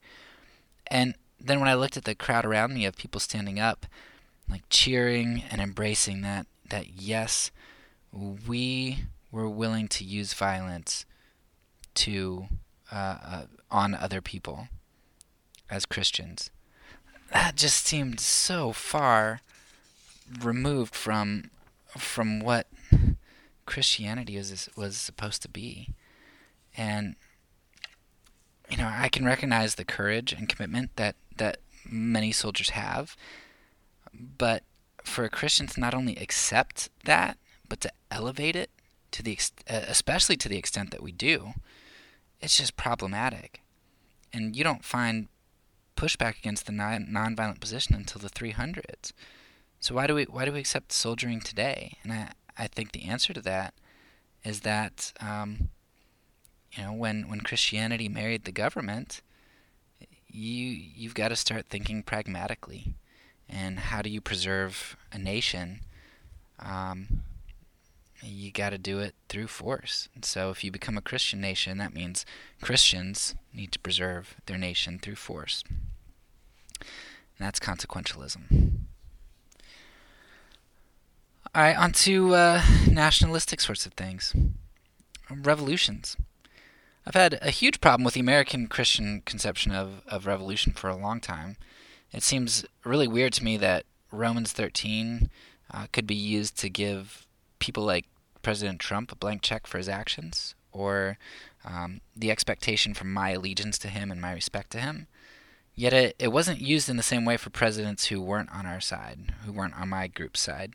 And 0.88 1.14
then 1.40 1.58
when 1.58 1.70
I 1.70 1.74
looked 1.74 1.96
at 1.96 2.04
the 2.04 2.14
crowd 2.14 2.44
around 2.44 2.74
me 2.74 2.84
of 2.84 2.98
people 2.98 3.18
standing 3.18 3.58
up, 3.58 3.86
like 4.50 4.64
cheering 4.68 5.44
and 5.50 5.62
embracing 5.62 6.20
that 6.22 6.46
that 6.68 7.00
yes, 7.00 7.52
we 8.12 9.04
were 9.30 9.48
willing 9.48 9.86
to 9.88 10.04
use 10.04 10.34
violence 10.34 11.06
to 11.94 12.46
uh, 12.92 13.18
uh, 13.24 13.42
on 13.70 13.94
other 13.94 14.20
people 14.20 14.66
as 15.70 15.86
Christians 15.86 16.50
that 17.34 17.56
just 17.56 17.84
seemed 17.84 18.20
so 18.20 18.72
far 18.72 19.40
removed 20.42 20.94
from 20.94 21.50
from 21.96 22.40
what 22.40 22.66
Christianity 23.66 24.36
was 24.36 24.68
was 24.76 24.96
supposed 24.96 25.42
to 25.42 25.48
be. 25.48 25.90
And 26.76 27.16
you 28.70 28.76
know, 28.76 28.90
I 28.92 29.08
can 29.08 29.24
recognize 29.24 29.74
the 29.74 29.84
courage 29.84 30.32
and 30.32 30.48
commitment 30.48 30.96
that 30.96 31.16
that 31.36 31.58
many 31.88 32.32
soldiers 32.32 32.70
have, 32.70 33.16
but 34.12 34.62
for 35.02 35.24
a 35.24 35.30
Christian 35.30 35.66
to 35.66 35.80
not 35.80 35.94
only 35.94 36.16
accept 36.16 36.88
that, 37.04 37.36
but 37.68 37.80
to 37.82 37.92
elevate 38.10 38.56
it 38.56 38.70
to 39.12 39.22
the 39.22 39.38
especially 39.66 40.36
to 40.36 40.48
the 40.48 40.56
extent 40.56 40.90
that 40.90 41.02
we 41.02 41.12
do, 41.12 41.52
it's 42.40 42.56
just 42.58 42.76
problematic. 42.76 43.60
And 44.32 44.56
you 44.56 44.64
don't 44.64 44.84
find 44.84 45.28
pushback 45.96 46.38
against 46.38 46.66
the 46.66 46.72
non- 46.72 47.06
nonviolent 47.06 47.60
position 47.60 47.94
until 47.94 48.20
the 48.20 48.28
300s. 48.30 49.12
So 49.84 49.94
why 49.94 50.06
do 50.06 50.14
we 50.14 50.24
why 50.24 50.46
do 50.46 50.52
we 50.52 50.60
accept 50.60 50.92
soldiering 50.92 51.40
today? 51.42 51.98
And 52.02 52.10
I 52.10 52.30
I 52.56 52.68
think 52.68 52.92
the 52.92 53.04
answer 53.04 53.34
to 53.34 53.42
that 53.42 53.74
is 54.42 54.60
that 54.60 55.12
um, 55.20 55.68
you 56.72 56.84
know 56.84 56.94
when 56.94 57.28
when 57.28 57.42
Christianity 57.42 58.08
married 58.08 58.44
the 58.44 58.50
government, 58.50 59.20
you 60.26 60.64
you've 60.96 61.12
got 61.12 61.28
to 61.28 61.36
start 61.36 61.66
thinking 61.68 62.02
pragmatically, 62.02 62.94
and 63.46 63.78
how 63.78 64.00
do 64.00 64.08
you 64.08 64.22
preserve 64.22 64.96
a 65.12 65.18
nation? 65.18 65.80
Um, 66.58 67.20
you 68.22 68.52
got 68.52 68.70
to 68.70 68.78
do 68.78 69.00
it 69.00 69.14
through 69.28 69.48
force. 69.48 70.08
And 70.14 70.24
so 70.24 70.48
if 70.48 70.64
you 70.64 70.70
become 70.72 70.96
a 70.96 71.02
Christian 71.02 71.42
nation, 71.42 71.76
that 71.76 71.92
means 71.92 72.24
Christians 72.62 73.34
need 73.52 73.70
to 73.72 73.78
preserve 73.78 74.36
their 74.46 74.56
nation 74.56 74.98
through 74.98 75.16
force. 75.16 75.62
And 76.80 76.88
that's 77.38 77.60
consequentialism. 77.60 78.73
All 81.54 81.62
right, 81.62 81.76
on 81.76 81.92
to 81.92 82.34
uh, 82.34 82.62
nationalistic 82.90 83.60
sorts 83.60 83.86
of 83.86 83.92
things. 83.92 84.34
Revolutions. 85.30 86.16
I've 87.06 87.14
had 87.14 87.38
a 87.40 87.50
huge 87.50 87.80
problem 87.80 88.02
with 88.02 88.14
the 88.14 88.20
American 88.20 88.66
Christian 88.66 89.22
conception 89.24 89.70
of, 89.70 90.02
of 90.08 90.26
revolution 90.26 90.72
for 90.72 90.90
a 90.90 90.96
long 90.96 91.20
time. 91.20 91.56
It 92.12 92.24
seems 92.24 92.64
really 92.82 93.06
weird 93.06 93.34
to 93.34 93.44
me 93.44 93.56
that 93.58 93.84
Romans 94.10 94.50
13 94.50 95.30
uh, 95.72 95.86
could 95.92 96.08
be 96.08 96.16
used 96.16 96.58
to 96.58 96.68
give 96.68 97.24
people 97.60 97.84
like 97.84 98.06
President 98.42 98.80
Trump 98.80 99.12
a 99.12 99.16
blank 99.16 99.40
check 99.40 99.68
for 99.68 99.78
his 99.78 99.88
actions, 99.88 100.56
or 100.72 101.18
um, 101.64 102.00
the 102.16 102.32
expectation 102.32 102.94
from 102.94 103.12
my 103.12 103.30
allegiance 103.30 103.78
to 103.78 103.88
him 103.88 104.10
and 104.10 104.20
my 104.20 104.32
respect 104.32 104.70
to 104.70 104.80
him. 104.80 105.06
Yet 105.76 105.92
it, 105.92 106.16
it 106.18 106.32
wasn't 106.32 106.60
used 106.60 106.88
in 106.88 106.96
the 106.96 107.04
same 107.04 107.24
way 107.24 107.36
for 107.36 107.50
presidents 107.50 108.06
who 108.06 108.20
weren't 108.20 108.52
on 108.52 108.66
our 108.66 108.80
side, 108.80 109.34
who 109.44 109.52
weren't 109.52 109.78
on 109.78 109.88
my 109.88 110.08
group's 110.08 110.40
side. 110.40 110.74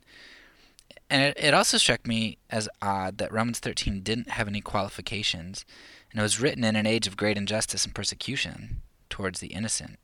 And 1.09 1.23
it, 1.23 1.37
it 1.39 1.53
also 1.53 1.77
struck 1.77 2.07
me 2.07 2.37
as 2.49 2.69
odd 2.81 3.17
that 3.17 3.31
Romans 3.31 3.59
13 3.59 4.01
didn't 4.01 4.29
have 4.29 4.47
any 4.47 4.61
qualifications, 4.61 5.65
and 6.11 6.19
it 6.19 6.23
was 6.23 6.39
written 6.39 6.63
in 6.63 6.75
an 6.75 6.85
age 6.85 7.07
of 7.07 7.17
great 7.17 7.37
injustice 7.37 7.85
and 7.85 7.95
persecution 7.95 8.81
towards 9.09 9.39
the 9.39 9.47
innocent. 9.47 9.97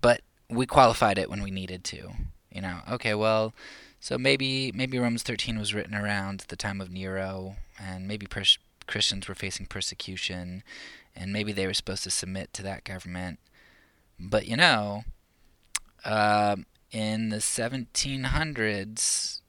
But 0.00 0.22
we 0.48 0.66
qualified 0.66 1.18
it 1.18 1.30
when 1.30 1.42
we 1.42 1.50
needed 1.50 1.84
to. 1.84 2.12
You 2.50 2.60
know, 2.60 2.80
okay, 2.90 3.14
well, 3.14 3.54
so 4.00 4.18
maybe 4.18 4.72
maybe 4.72 4.98
Romans 4.98 5.22
13 5.22 5.58
was 5.58 5.72
written 5.72 5.94
around 5.94 6.44
the 6.48 6.56
time 6.56 6.80
of 6.80 6.90
Nero, 6.90 7.56
and 7.78 8.08
maybe 8.08 8.26
pers- 8.26 8.58
Christians 8.86 9.28
were 9.28 9.34
facing 9.34 9.66
persecution, 9.66 10.62
and 11.14 11.32
maybe 11.32 11.52
they 11.52 11.66
were 11.66 11.74
supposed 11.74 12.04
to 12.04 12.10
submit 12.10 12.52
to 12.54 12.62
that 12.62 12.84
government. 12.84 13.38
But 14.18 14.46
you 14.46 14.56
know, 14.56 15.04
uh, 16.04 16.56
in 16.90 17.30
the 17.30 17.38
1700s, 17.38 19.41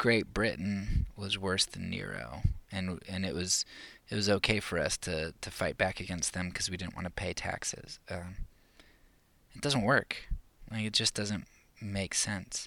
Great 0.00 0.32
Britain 0.32 1.04
was 1.14 1.36
worse 1.36 1.66
than 1.66 1.90
Nero, 1.90 2.40
and 2.72 3.02
and 3.06 3.26
it 3.26 3.34
was 3.34 3.66
it 4.08 4.14
was 4.14 4.30
okay 4.30 4.58
for 4.58 4.78
us 4.78 4.96
to 4.96 5.34
to 5.38 5.50
fight 5.50 5.76
back 5.76 6.00
against 6.00 6.32
them 6.32 6.48
because 6.48 6.70
we 6.70 6.78
didn't 6.78 6.94
want 6.94 7.04
to 7.04 7.12
pay 7.12 7.34
taxes. 7.34 7.98
Um, 8.10 8.36
it 9.54 9.60
doesn't 9.60 9.82
work. 9.82 10.16
Like 10.70 10.86
it 10.86 10.94
just 10.94 11.12
doesn't 11.12 11.44
make 11.82 12.14
sense. 12.14 12.66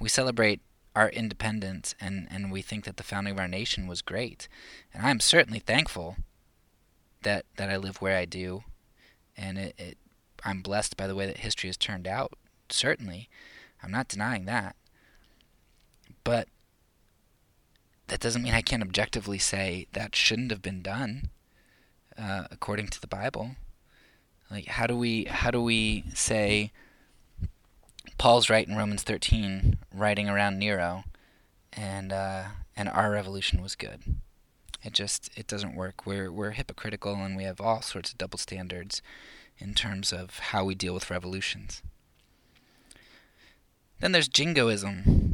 We 0.00 0.08
celebrate 0.08 0.62
our 0.96 1.10
independence 1.10 1.94
and 2.00 2.26
and 2.30 2.50
we 2.50 2.62
think 2.62 2.86
that 2.86 2.96
the 2.96 3.02
founding 3.02 3.34
of 3.34 3.38
our 3.38 3.46
nation 3.46 3.86
was 3.86 4.00
great, 4.00 4.48
and 4.94 5.06
I'm 5.06 5.20
certainly 5.20 5.58
thankful 5.58 6.16
that 7.24 7.44
that 7.58 7.68
I 7.68 7.76
live 7.76 8.00
where 8.00 8.16
I 8.16 8.24
do, 8.24 8.64
and 9.36 9.58
it, 9.58 9.74
it 9.76 9.98
I'm 10.46 10.62
blessed 10.62 10.96
by 10.96 11.06
the 11.06 11.14
way 11.14 11.26
that 11.26 11.36
history 11.36 11.68
has 11.68 11.76
turned 11.76 12.08
out. 12.08 12.32
Certainly, 12.70 13.28
I'm 13.82 13.90
not 13.90 14.08
denying 14.08 14.46
that. 14.46 14.76
But 16.24 16.48
that 18.10 18.20
doesn't 18.20 18.42
mean 18.42 18.54
I 18.54 18.60
can't 18.60 18.82
objectively 18.82 19.38
say 19.38 19.86
that 19.92 20.16
shouldn't 20.16 20.50
have 20.50 20.60
been 20.60 20.82
done 20.82 21.30
uh, 22.18 22.44
according 22.50 22.88
to 22.88 23.00
the 23.00 23.06
Bible. 23.06 23.52
Like 24.50 24.66
how 24.66 24.88
do 24.88 24.96
we 24.96 25.24
how 25.24 25.52
do 25.52 25.62
we 25.62 26.04
say 26.12 26.72
Paul's 28.18 28.50
right 28.50 28.66
in 28.66 28.76
Romans 28.76 29.04
13, 29.04 29.78
writing 29.94 30.28
around 30.28 30.58
Nero, 30.58 31.04
and 31.72 32.12
uh, 32.12 32.44
and 32.76 32.88
our 32.88 33.12
revolution 33.12 33.62
was 33.62 33.76
good. 33.76 34.00
It 34.82 34.92
just 34.92 35.30
it 35.36 35.46
doesn't 35.46 35.76
work. 35.76 36.04
We're 36.04 36.32
we're 36.32 36.50
hypocritical 36.50 37.14
and 37.14 37.36
we 37.36 37.44
have 37.44 37.60
all 37.60 37.80
sorts 37.80 38.10
of 38.10 38.18
double 38.18 38.38
standards 38.38 39.02
in 39.58 39.72
terms 39.72 40.12
of 40.12 40.38
how 40.38 40.64
we 40.64 40.74
deal 40.74 40.94
with 40.94 41.10
revolutions. 41.10 41.80
Then 44.00 44.10
there's 44.10 44.28
jingoism. 44.28 45.29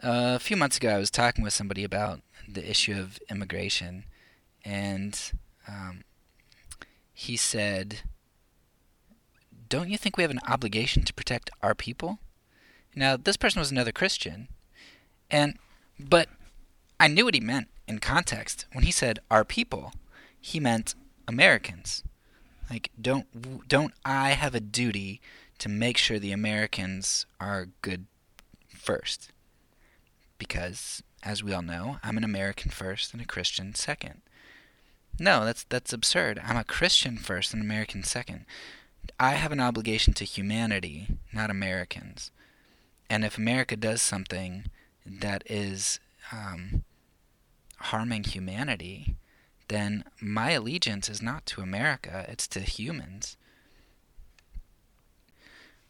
A 0.00 0.38
few 0.38 0.56
months 0.56 0.76
ago, 0.76 0.90
I 0.90 0.98
was 0.98 1.10
talking 1.10 1.42
with 1.42 1.54
somebody 1.54 1.82
about 1.82 2.20
the 2.46 2.68
issue 2.68 2.98
of 2.98 3.18
immigration, 3.30 4.04
and 4.64 5.18
um, 5.66 6.04
he 7.12 7.36
said, 7.36 8.02
Don't 9.68 9.88
you 9.88 9.96
think 9.96 10.16
we 10.16 10.22
have 10.22 10.30
an 10.30 10.40
obligation 10.46 11.02
to 11.04 11.14
protect 11.14 11.50
our 11.62 11.74
people? 11.74 12.18
Now, 12.94 13.16
this 13.16 13.36
person 13.36 13.58
was 13.58 13.70
another 13.70 13.92
Christian, 13.92 14.48
and 15.30 15.58
but 15.98 16.28
I 17.00 17.08
knew 17.08 17.24
what 17.24 17.34
he 17.34 17.40
meant 17.40 17.68
in 17.88 17.98
context. 17.98 18.66
When 18.72 18.84
he 18.84 18.92
said 18.92 19.18
our 19.30 19.44
people, 19.44 19.92
he 20.38 20.60
meant 20.60 20.94
Americans. 21.26 22.04
Like, 22.68 22.90
don't 23.00 23.68
don't 23.68 23.94
I 24.04 24.30
have 24.30 24.54
a 24.54 24.60
duty 24.60 25.20
to 25.58 25.68
make 25.68 25.96
sure 25.96 26.18
the 26.18 26.32
Americans 26.32 27.24
are 27.40 27.68
good 27.80 28.06
first? 28.68 29.30
Because, 30.38 31.02
as 31.22 31.42
we 31.42 31.52
all 31.52 31.62
know, 31.62 31.98
I'm 32.02 32.16
an 32.16 32.24
American 32.24 32.70
first 32.70 33.12
and 33.12 33.22
a 33.22 33.26
Christian 33.26 33.74
second. 33.74 34.22
No, 35.18 35.44
that's 35.44 35.64
that's 35.64 35.92
absurd. 35.92 36.40
I'm 36.44 36.56
a 36.56 36.64
Christian 36.64 37.16
first 37.16 37.54
and 37.54 37.62
American 37.62 38.02
second. 38.02 38.44
I 39.18 39.32
have 39.32 39.52
an 39.52 39.60
obligation 39.60 40.12
to 40.14 40.24
humanity, 40.24 41.08
not 41.32 41.50
Americans. 41.50 42.30
And 43.08 43.24
if 43.24 43.38
America 43.38 43.76
does 43.76 44.02
something 44.02 44.66
that 45.06 45.42
is 45.46 46.00
um, 46.32 46.82
harming 47.78 48.24
humanity, 48.24 49.16
then 49.68 50.04
my 50.20 50.50
allegiance 50.50 51.08
is 51.08 51.22
not 51.22 51.46
to 51.46 51.60
America, 51.60 52.26
it's 52.28 52.48
to 52.48 52.60
humans. 52.60 53.36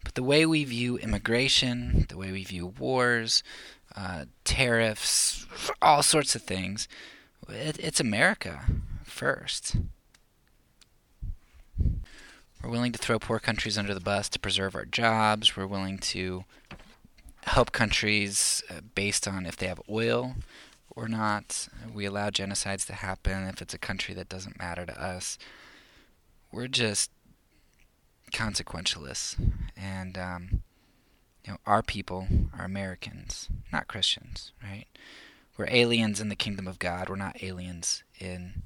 But 0.04 0.14
the 0.14 0.22
way 0.22 0.46
we 0.46 0.62
view 0.64 0.98
immigration, 0.98 2.06
the 2.08 2.16
way 2.16 2.30
we 2.30 2.44
view 2.44 2.66
wars, 2.78 3.42
uh, 3.96 4.26
tariffs, 4.44 5.46
all 5.80 6.02
sorts 6.02 6.34
of 6.34 6.42
things. 6.42 6.86
It, 7.48 7.78
it's 7.78 8.00
America 8.00 8.64
first. 9.04 9.76
We're 12.62 12.70
willing 12.70 12.92
to 12.92 12.98
throw 12.98 13.18
poor 13.18 13.38
countries 13.38 13.78
under 13.78 13.94
the 13.94 14.00
bus 14.00 14.28
to 14.30 14.40
preserve 14.40 14.74
our 14.74 14.84
jobs. 14.84 15.56
We're 15.56 15.66
willing 15.66 15.98
to 15.98 16.44
help 17.44 17.70
countries 17.72 18.62
uh, 18.68 18.80
based 18.94 19.28
on 19.28 19.46
if 19.46 19.56
they 19.56 19.66
have 19.68 19.80
oil 19.88 20.34
or 20.90 21.08
not. 21.08 21.68
We 21.94 22.04
allow 22.06 22.30
genocides 22.30 22.86
to 22.86 22.94
happen 22.94 23.46
if 23.46 23.62
it's 23.62 23.74
a 23.74 23.78
country 23.78 24.14
that 24.14 24.28
doesn't 24.28 24.58
matter 24.58 24.84
to 24.84 25.00
us. 25.00 25.38
We're 26.50 26.68
just 26.68 27.10
consequentialists. 28.32 29.36
And 29.76 30.18
um, 30.18 30.62
you 31.46 31.52
know, 31.52 31.58
our 31.66 31.82
people 31.82 32.26
are 32.58 32.64
Americans, 32.64 33.48
not 33.72 33.86
Christians, 33.86 34.52
right? 34.62 34.86
We're 35.56 35.68
aliens 35.70 36.20
in 36.20 36.28
the 36.28 36.36
kingdom 36.36 36.66
of 36.66 36.78
God. 36.78 37.08
We're 37.08 37.16
not 37.16 37.42
aliens 37.42 38.02
in 38.18 38.62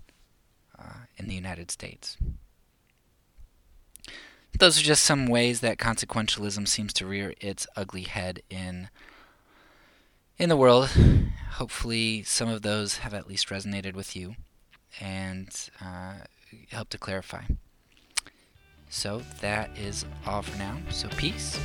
uh, 0.79 1.05
in 1.17 1.29
the 1.29 1.35
United 1.35 1.71
States. 1.71 2.17
Those 4.59 4.81
are 4.81 4.85
just 4.85 5.05
some 5.05 5.27
ways 5.27 5.61
that 5.61 5.79
consequentialism 5.79 6.67
seems 6.67 6.93
to 6.95 7.07
rear 7.07 7.35
its 7.41 7.67
ugly 7.77 8.03
head 8.03 8.43
in 8.51 8.89
in 10.39 10.49
the 10.49 10.57
world. 10.57 10.89
Hopefully, 11.53 12.23
some 12.23 12.49
of 12.49 12.63
those 12.63 12.99
have 12.99 13.15
at 13.15 13.29
least 13.29 13.51
resonated 13.51 13.95
with 13.95 14.17
you 14.17 14.37
and 15.01 15.49
uh, 15.81 16.15
helped 16.71 16.93
to 16.93 16.99
clarify. 16.99 17.43
So 18.89 19.23
that 19.41 19.71
is 19.79 20.05
all 20.27 20.43
for 20.43 20.59
now. 20.59 20.77
So 20.91 21.09
peace 21.11 21.61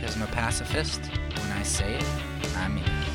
because 0.00 0.16
I'm 0.16 0.22
a 0.22 0.26
pacifist. 0.26 1.00
When 1.06 1.52
I 1.52 1.62
say 1.62 1.94
it, 1.94 2.04
I 2.56 2.68
mean 2.68 2.84
it. 2.84 3.05